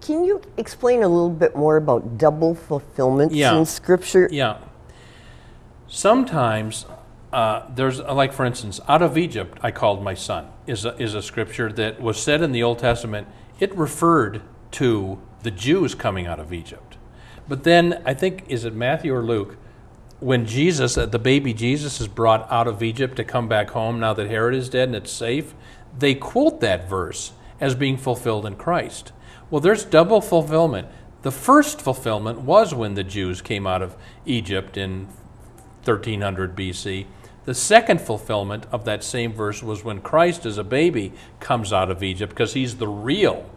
Can 0.00 0.24
you 0.24 0.40
explain 0.56 1.02
a 1.02 1.08
little 1.08 1.30
bit 1.30 1.56
more 1.56 1.76
about 1.76 2.18
double 2.18 2.54
fulfillment 2.54 3.32
Yeah. 3.32 3.56
in 3.56 3.64
Scripture? 3.64 4.28
Yeah. 4.30 4.58
Sometimes 5.88 6.86
uh, 7.32 7.62
there's, 7.74 8.00
uh, 8.00 8.14
like 8.14 8.32
for 8.32 8.44
instance, 8.44 8.80
out 8.88 9.02
of 9.02 9.18
Egypt 9.18 9.58
I 9.62 9.70
called 9.70 10.02
my 10.02 10.14
son, 10.14 10.48
is 10.66 10.84
a, 10.84 10.96
is 11.02 11.14
a 11.14 11.22
scripture 11.22 11.72
that 11.72 12.00
was 12.00 12.20
said 12.22 12.42
in 12.42 12.52
the 12.52 12.62
Old 12.62 12.78
Testament. 12.78 13.26
It 13.58 13.74
referred 13.76 14.42
to 14.72 15.18
the 15.42 15.50
Jews 15.50 15.94
coming 15.94 16.26
out 16.26 16.38
of 16.40 16.52
Egypt. 16.52 16.96
But 17.48 17.64
then 17.64 18.02
I 18.04 18.14
think, 18.14 18.44
is 18.48 18.64
it 18.64 18.74
Matthew 18.74 19.14
or 19.14 19.22
Luke? 19.22 19.56
When 20.20 20.46
Jesus, 20.46 20.96
uh, 20.96 21.06
the 21.06 21.18
baby 21.18 21.52
Jesus, 21.52 22.00
is 22.00 22.08
brought 22.08 22.50
out 22.50 22.66
of 22.66 22.82
Egypt 22.82 23.16
to 23.16 23.24
come 23.24 23.48
back 23.48 23.70
home 23.70 24.00
now 24.00 24.14
that 24.14 24.28
Herod 24.28 24.54
is 24.54 24.68
dead 24.68 24.88
and 24.88 24.96
it's 24.96 25.12
safe, 25.12 25.54
they 25.98 26.14
quote 26.14 26.60
that 26.60 26.88
verse 26.88 27.32
as 27.60 27.74
being 27.74 27.96
fulfilled 27.96 28.46
in 28.46 28.56
Christ. 28.56 29.12
Well, 29.50 29.60
there's 29.60 29.84
double 29.84 30.20
fulfillment. 30.20 30.88
The 31.22 31.30
first 31.30 31.80
fulfillment 31.80 32.40
was 32.40 32.74
when 32.74 32.94
the 32.94 33.04
Jews 33.04 33.40
came 33.40 33.66
out 33.66 33.82
of 33.82 33.96
Egypt 34.26 34.76
in 34.76 35.06
1300 35.84 36.56
BC. 36.56 37.06
The 37.44 37.54
second 37.54 38.00
fulfillment 38.00 38.66
of 38.72 38.84
that 38.86 39.04
same 39.04 39.32
verse 39.32 39.62
was 39.62 39.84
when 39.84 40.00
Christ, 40.00 40.46
as 40.46 40.58
a 40.58 40.64
baby, 40.64 41.12
comes 41.40 41.72
out 41.72 41.90
of 41.90 42.02
Egypt 42.02 42.30
because 42.30 42.54
he's 42.54 42.76
the 42.76 42.88
real 42.88 43.48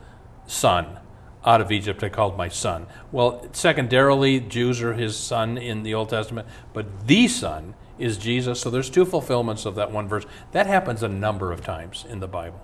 son 0.46 0.98
out 1.46 1.62
of 1.62 1.72
Egypt 1.72 2.04
I 2.04 2.10
called 2.10 2.38
my 2.38 2.50
son. 2.50 2.88
Well, 3.12 3.48
secondarily, 3.54 4.40
Jews 4.40 4.82
are 4.82 4.94
his 4.94 5.16
son 5.16 5.58
in 5.58 5.84
the 5.84 5.94
Old 5.94 6.10
Testament, 6.10 6.48
but 6.74 7.08
the 7.08 7.28
son 7.28 7.74
is 7.98 8.18
Jesus. 8.18 8.60
So 8.60 8.70
there's 8.70 8.90
two 8.90 9.06
fulfillments 9.06 9.66
of 9.66 9.76
that 9.76 9.92
one 9.92 10.08
verse. 10.08 10.26
That 10.52 10.68
happens 10.68 11.04
a 11.04 11.08
number 11.08 11.52
of 11.52 11.64
times 11.64 12.06
in 12.10 12.20
the 12.20 12.28
Bible. 12.28 12.62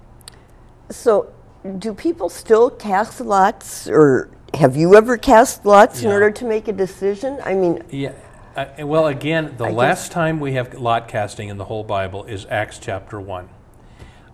So, 0.90 1.32
do 1.80 1.94
people 1.94 2.28
still 2.30 2.70
cast 2.70 3.22
lots, 3.22 3.88
or 3.88 4.30
have 4.54 4.76
you 4.76 4.96
ever 4.96 5.18
cast 5.18 5.66
lots 5.66 6.04
in 6.04 6.12
order 6.12 6.30
to 6.30 6.46
make 6.46 6.68
a 6.68 6.74
decision? 6.74 7.40
I 7.44 7.54
mean, 7.54 7.84
Yeah. 7.90 8.12
Well, 8.84 9.08
again, 9.08 9.56
the 9.58 9.64
I 9.64 9.70
guess- 9.70 9.78
last 9.78 10.12
time 10.12 10.40
we 10.40 10.54
have 10.54 10.76
lot 10.76 11.08
casting 11.08 11.50
in 11.50 11.58
the 11.58 11.66
whole 11.66 11.84
Bible 11.84 12.26
is 12.26 12.46
Acts 12.52 12.78
chapter 12.78 13.20
one. 13.20 13.50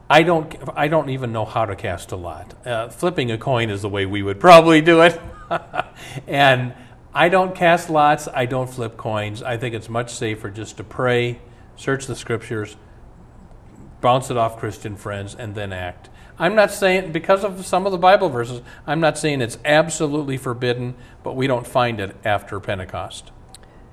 I 0.10 0.24
don't. 0.24 0.56
I 0.76 0.88
don't 0.88 1.10
even 1.10 1.32
know 1.32 1.46
how 1.46 1.66
to 1.66 1.76
cast 1.76 2.12
a 2.12 2.16
lot. 2.16 2.56
Uh, 2.66 2.90
flipping 2.90 3.30
a 3.32 3.38
coin 3.38 3.70
is 3.70 3.84
the 3.84 3.90
way 3.90 4.06
we 4.08 4.24
would 4.24 4.40
probably 4.40 4.82
do 4.82 5.02
it, 5.02 5.20
and 6.28 6.74
I 7.14 7.30
don't 7.30 7.54
cast 7.56 7.90
lots. 7.92 8.28
I 8.28 8.46
don't 8.48 8.70
flip 8.70 8.98
coins. 8.98 9.44
I 9.44 9.58
think 9.58 9.76
it's 9.76 9.88
much 9.88 10.12
safer 10.12 10.50
just 10.50 10.78
to 10.78 10.84
pray, 10.84 11.40
search 11.76 12.08
the 12.08 12.16
scriptures, 12.16 12.76
bounce 14.02 14.32
it 14.32 14.38
off 14.38 14.58
Christian 14.58 14.96
friends, 14.96 15.36
and 15.36 15.54
then 15.54 15.72
act. 15.72 16.10
I'm 16.40 16.56
not 16.56 16.72
saying 16.72 17.12
because 17.12 17.44
of 17.44 17.64
some 17.66 17.86
of 17.86 17.92
the 17.92 17.98
Bible 17.98 18.30
verses. 18.30 18.62
I'm 18.88 19.00
not 19.00 19.18
saying 19.18 19.42
it's 19.42 19.60
absolutely 19.64 20.38
forbidden, 20.38 20.96
but 21.22 21.36
we 21.36 21.46
don't 21.46 21.68
find 21.68 22.00
it 22.00 22.16
after 22.26 22.60
Pentecost. 22.60 23.32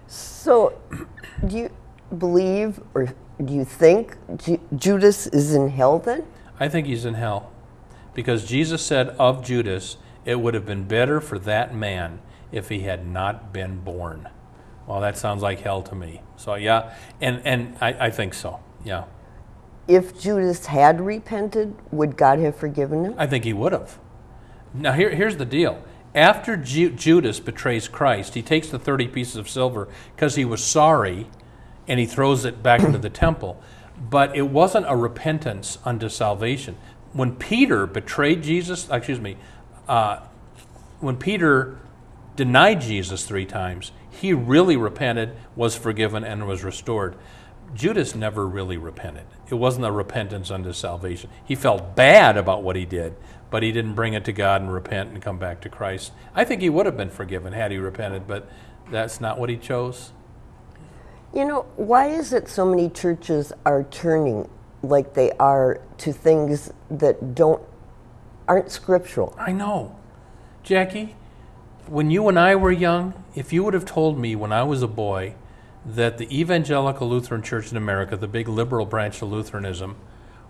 so 0.07 0.81
do 1.47 1.59
you 1.59 1.71
believe 2.17 2.81
or 2.95 3.13
do 3.45 3.53
you 3.53 3.65
think 3.65 4.17
Ju- 4.37 4.61
Judas 4.75 5.27
is 5.27 5.55
in 5.55 5.69
hell 5.69 5.99
then? 5.99 6.25
I 6.59 6.69
think 6.69 6.87
he's 6.87 7.05
in 7.05 7.15
hell. 7.15 7.53
Because 8.15 8.47
Jesus 8.47 8.85
said 8.85 9.11
of 9.11 9.45
Judas, 9.45 9.99
it 10.25 10.41
would 10.41 10.55
have 10.55 10.65
been 10.65 10.85
better 10.85 11.21
for 11.21 11.39
that 11.41 11.75
man 11.75 12.21
if 12.51 12.71
he 12.71 12.81
had 12.81 13.07
not 13.07 13.53
been 13.53 13.81
born. 13.81 14.29
Well, 14.87 15.01
that 15.01 15.19
sounds 15.19 15.43
like 15.43 15.61
hell 15.61 15.83
to 15.83 15.95
me. 15.95 16.23
So, 16.37 16.55
yeah, 16.55 16.95
and, 17.21 17.43
and 17.45 17.77
I, 17.81 18.07
I 18.07 18.11
think 18.11 18.33
so. 18.33 18.61
Yeah. 18.85 19.05
If 19.89 20.19
Judas 20.19 20.67
had 20.67 21.01
repented, 21.01 21.75
would 21.93 22.17
God 22.17 22.39
have 22.39 22.57
forgiven 22.57 23.05
him? 23.05 23.15
I 23.19 23.27
think 23.27 23.45
he 23.45 23.53
would 23.53 23.73
have. 23.73 23.99
Now, 24.73 24.93
here, 24.93 25.11
here's 25.11 25.37
the 25.37 25.45
deal 25.45 25.83
After 26.15 26.57
Ju- 26.57 26.91
Judas 26.91 27.41
betrays 27.41 27.89
Christ, 27.89 28.35
he 28.35 28.43
takes 28.43 28.69
the 28.69 28.79
30 28.79 29.09
pieces 29.09 29.37
of 29.37 29.49
silver 29.49 29.89
because 30.15 30.37
he 30.37 30.45
was 30.45 30.65
sorry 30.65 31.27
and 31.89 32.01
he 32.01 32.07
throws 32.07 32.45
it 32.45 32.63
back 32.63 32.81
into 32.83 32.99
the 32.99 33.11
temple. 33.11 33.61
But 33.99 34.37
it 34.37 34.49
wasn't 34.49 34.87
a 34.89 34.97
repentance 34.97 35.79
unto 35.85 36.09
salvation. 36.09 36.77
When 37.13 37.37
Peter 37.37 37.87
betrayed 37.87 38.43
Jesus, 38.43 38.89
excuse 38.91 39.21
me, 39.21 39.37
uh, 39.89 40.21
when 41.01 41.17
Peter 41.17 41.79
denied 42.35 42.81
Jesus 42.81 43.25
three 43.25 43.47
times, 43.47 43.93
he 44.11 44.33
really 44.33 44.77
repented, 44.77 45.37
was 45.55 45.77
forgiven, 45.77 46.25
and 46.25 46.47
was 46.47 46.65
restored. 46.65 47.17
Judas 47.75 48.15
never 48.15 48.47
really 48.47 48.77
repented. 48.77 49.25
It 49.49 49.55
wasn't 49.55 49.87
a 49.87 49.93
repentance 49.93 50.51
unto 50.51 50.73
salvation. 50.73 51.31
He 51.45 51.55
felt 51.55 51.97
bad 51.97 52.37
about 52.37 52.63
what 52.63 52.77
he 52.77 52.85
did, 52.85 53.17
but 53.51 53.63
he 53.63 53.73
didn't 53.73 53.95
bring 53.95 54.15
it 54.15 54.25
to 54.27 54.33
God 54.33 54.61
and 54.63 54.73
repent 54.73 55.11
and 55.11 55.23
come 55.23 55.39
back 55.39 55.61
to 55.63 55.69
Christ. 55.69 56.13
I 56.35 56.45
think 56.45 56.63
he 56.63 56.71
would 56.71 56.87
have 56.87 56.97
been 56.97 57.11
forgiven 57.11 57.53
had 57.53 57.71
he 57.71 57.79
repented, 57.79 58.27
but 58.27 58.49
that's 58.91 59.21
not 59.21 59.39
what 59.39 59.51
he 59.51 59.57
chose. 59.57 60.13
You 61.37 61.45
know, 61.45 61.67
why 61.77 62.07
is 62.07 62.33
it 62.33 62.49
so 62.49 62.65
many 62.65 62.89
churches 62.89 63.53
are 63.67 63.83
turning 63.85 64.49
like 64.83 65.13
they 65.13 65.33
are 65.33 65.83
to 65.99 66.11
things 66.11 66.73
that 66.91 67.35
don't 67.35 67.63
aren't 68.49 68.71
scriptural? 68.71 69.37
I 69.39 69.53
know. 69.53 69.95
Jackie, 70.63 71.15
when 71.89 72.11
you 72.11 72.27
and 72.29 72.39
I 72.39 72.57
were 72.57 72.73
young, 72.73 73.23
if 73.35 73.53
you 73.53 73.65
would 73.65 73.75
have 73.75 73.85
told 73.85 74.19
me 74.19 74.35
when 74.35 74.51
I 74.51 74.63
was 74.63 74.83
a 74.83 74.89
boy 74.89 75.35
that 75.85 76.17
the 76.17 76.41
Evangelical 76.41 77.07
Lutheran 77.07 77.43
Church 77.43 77.71
in 77.71 77.77
America, 77.77 78.17
the 78.17 78.27
big 78.27 78.49
liberal 78.49 78.87
branch 78.87 79.21
of 79.21 79.29
Lutheranism, 79.29 79.97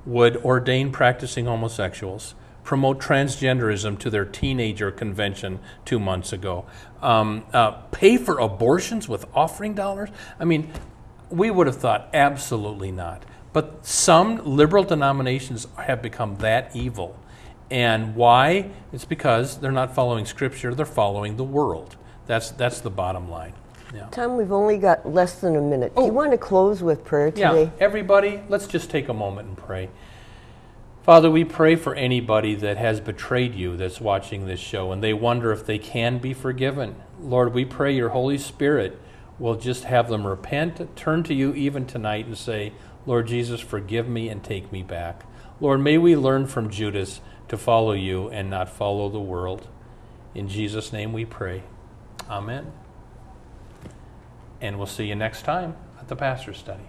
would 0.04 0.36
ordain 0.36 0.92
practicing 0.92 1.46
homosexuals, 1.46 2.36
promote 2.66 2.98
transgenderism 2.98 3.98
to 4.00 4.10
their 4.10 4.24
teenager 4.24 4.90
convention 4.90 5.60
two 5.86 5.98
months 5.98 6.32
ago, 6.32 6.66
um, 7.00 7.44
uh, 7.52 7.70
pay 7.92 8.18
for 8.18 8.38
abortions 8.40 9.08
with 9.08 9.24
offering 9.34 9.72
dollars. 9.72 10.10
I 10.38 10.44
mean, 10.44 10.70
we 11.30 11.50
would 11.50 11.68
have 11.68 11.76
thought 11.76 12.10
absolutely 12.12 12.90
not. 12.90 13.22
But 13.52 13.86
some 13.86 14.44
liberal 14.44 14.84
denominations 14.84 15.66
have 15.76 16.02
become 16.02 16.36
that 16.38 16.74
evil. 16.76 17.18
And 17.70 18.14
why? 18.14 18.70
It's 18.92 19.06
because 19.06 19.58
they're 19.58 19.72
not 19.72 19.94
following 19.94 20.26
Scripture, 20.26 20.74
they're 20.74 20.84
following 20.84 21.36
the 21.36 21.44
world. 21.44 21.96
That's, 22.26 22.50
that's 22.50 22.80
the 22.80 22.90
bottom 22.90 23.30
line. 23.30 23.54
Yeah. 23.94 24.08
Tom, 24.10 24.36
we've 24.36 24.52
only 24.52 24.78
got 24.78 25.08
less 25.08 25.40
than 25.40 25.56
a 25.56 25.60
minute. 25.60 25.94
Do 25.94 26.02
you 26.02 26.08
Oh. 26.08 26.12
want 26.12 26.32
to 26.32 26.38
close 26.38 26.82
with 26.82 27.04
prayer 27.04 27.30
today? 27.30 27.62
Yeah, 27.64 27.70
everybody, 27.78 28.42
let's 28.48 28.66
just 28.66 28.90
take 28.90 29.08
a 29.08 29.14
moment 29.14 29.48
and 29.48 29.56
pray. 29.56 29.88
Father, 31.06 31.30
we 31.30 31.44
pray 31.44 31.76
for 31.76 31.94
anybody 31.94 32.56
that 32.56 32.78
has 32.78 32.98
betrayed 32.98 33.54
you 33.54 33.76
that's 33.76 34.00
watching 34.00 34.46
this 34.46 34.58
show 34.58 34.90
and 34.90 35.00
they 35.00 35.14
wonder 35.14 35.52
if 35.52 35.64
they 35.64 35.78
can 35.78 36.18
be 36.18 36.34
forgiven. 36.34 36.96
Lord, 37.20 37.54
we 37.54 37.64
pray 37.64 37.94
your 37.94 38.08
Holy 38.08 38.36
Spirit 38.38 39.00
will 39.38 39.54
just 39.54 39.84
have 39.84 40.08
them 40.08 40.26
repent, 40.26 40.96
turn 40.96 41.22
to 41.22 41.32
you 41.32 41.54
even 41.54 41.86
tonight 41.86 42.26
and 42.26 42.36
say, 42.36 42.72
Lord 43.06 43.28
Jesus, 43.28 43.60
forgive 43.60 44.08
me 44.08 44.28
and 44.28 44.42
take 44.42 44.72
me 44.72 44.82
back. 44.82 45.22
Lord, 45.60 45.80
may 45.80 45.96
we 45.96 46.16
learn 46.16 46.48
from 46.48 46.70
Judas 46.70 47.20
to 47.46 47.56
follow 47.56 47.92
you 47.92 48.28
and 48.30 48.50
not 48.50 48.68
follow 48.68 49.08
the 49.08 49.20
world. 49.20 49.68
In 50.34 50.48
Jesus' 50.48 50.92
name 50.92 51.12
we 51.12 51.24
pray. 51.24 51.62
Amen. 52.28 52.72
And 54.60 54.76
we'll 54.76 54.88
see 54.88 55.06
you 55.06 55.14
next 55.14 55.42
time 55.42 55.76
at 56.00 56.08
the 56.08 56.16
Pastor's 56.16 56.58
Study. 56.58 56.88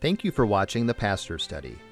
Thank 0.00 0.22
you 0.22 0.30
for 0.30 0.46
watching 0.46 0.86
the 0.86 0.94
Pastor 0.94 1.36
Study. 1.36 1.78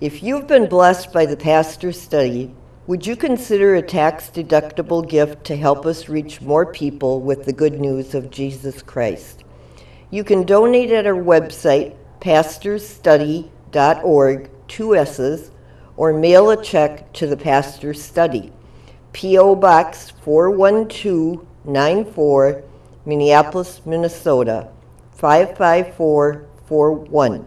If 0.00 0.22
you've 0.22 0.46
been 0.46 0.66
blessed 0.66 1.12
by 1.12 1.26
the 1.26 1.36
pastor's 1.36 2.00
study, 2.00 2.54
would 2.86 3.06
you 3.06 3.16
consider 3.16 3.74
a 3.74 3.82
tax 3.82 4.30
deductible 4.30 5.06
gift 5.06 5.44
to 5.44 5.58
help 5.58 5.84
us 5.84 6.08
reach 6.08 6.40
more 6.40 6.64
people 6.64 7.20
with 7.20 7.44
the 7.44 7.52
good 7.52 7.78
news 7.78 8.14
of 8.14 8.30
Jesus 8.30 8.80
Christ? 8.80 9.44
You 10.10 10.24
can 10.24 10.44
donate 10.44 10.90
at 10.90 11.06
our 11.06 11.12
website, 11.12 11.96
pastorsstudy.org, 12.18 14.50
two 14.68 14.96
S's, 14.96 15.50
or 15.98 16.14
mail 16.14 16.50
a 16.50 16.64
check 16.64 17.12
to 17.12 17.26
the 17.26 17.36
Pastor's 17.36 18.02
Study, 18.02 18.54
P.O. 19.12 19.56
Box 19.56 20.14
41294, 20.24 22.64
Minneapolis, 23.04 23.82
Minnesota 23.84 24.70
55441. 25.16 27.46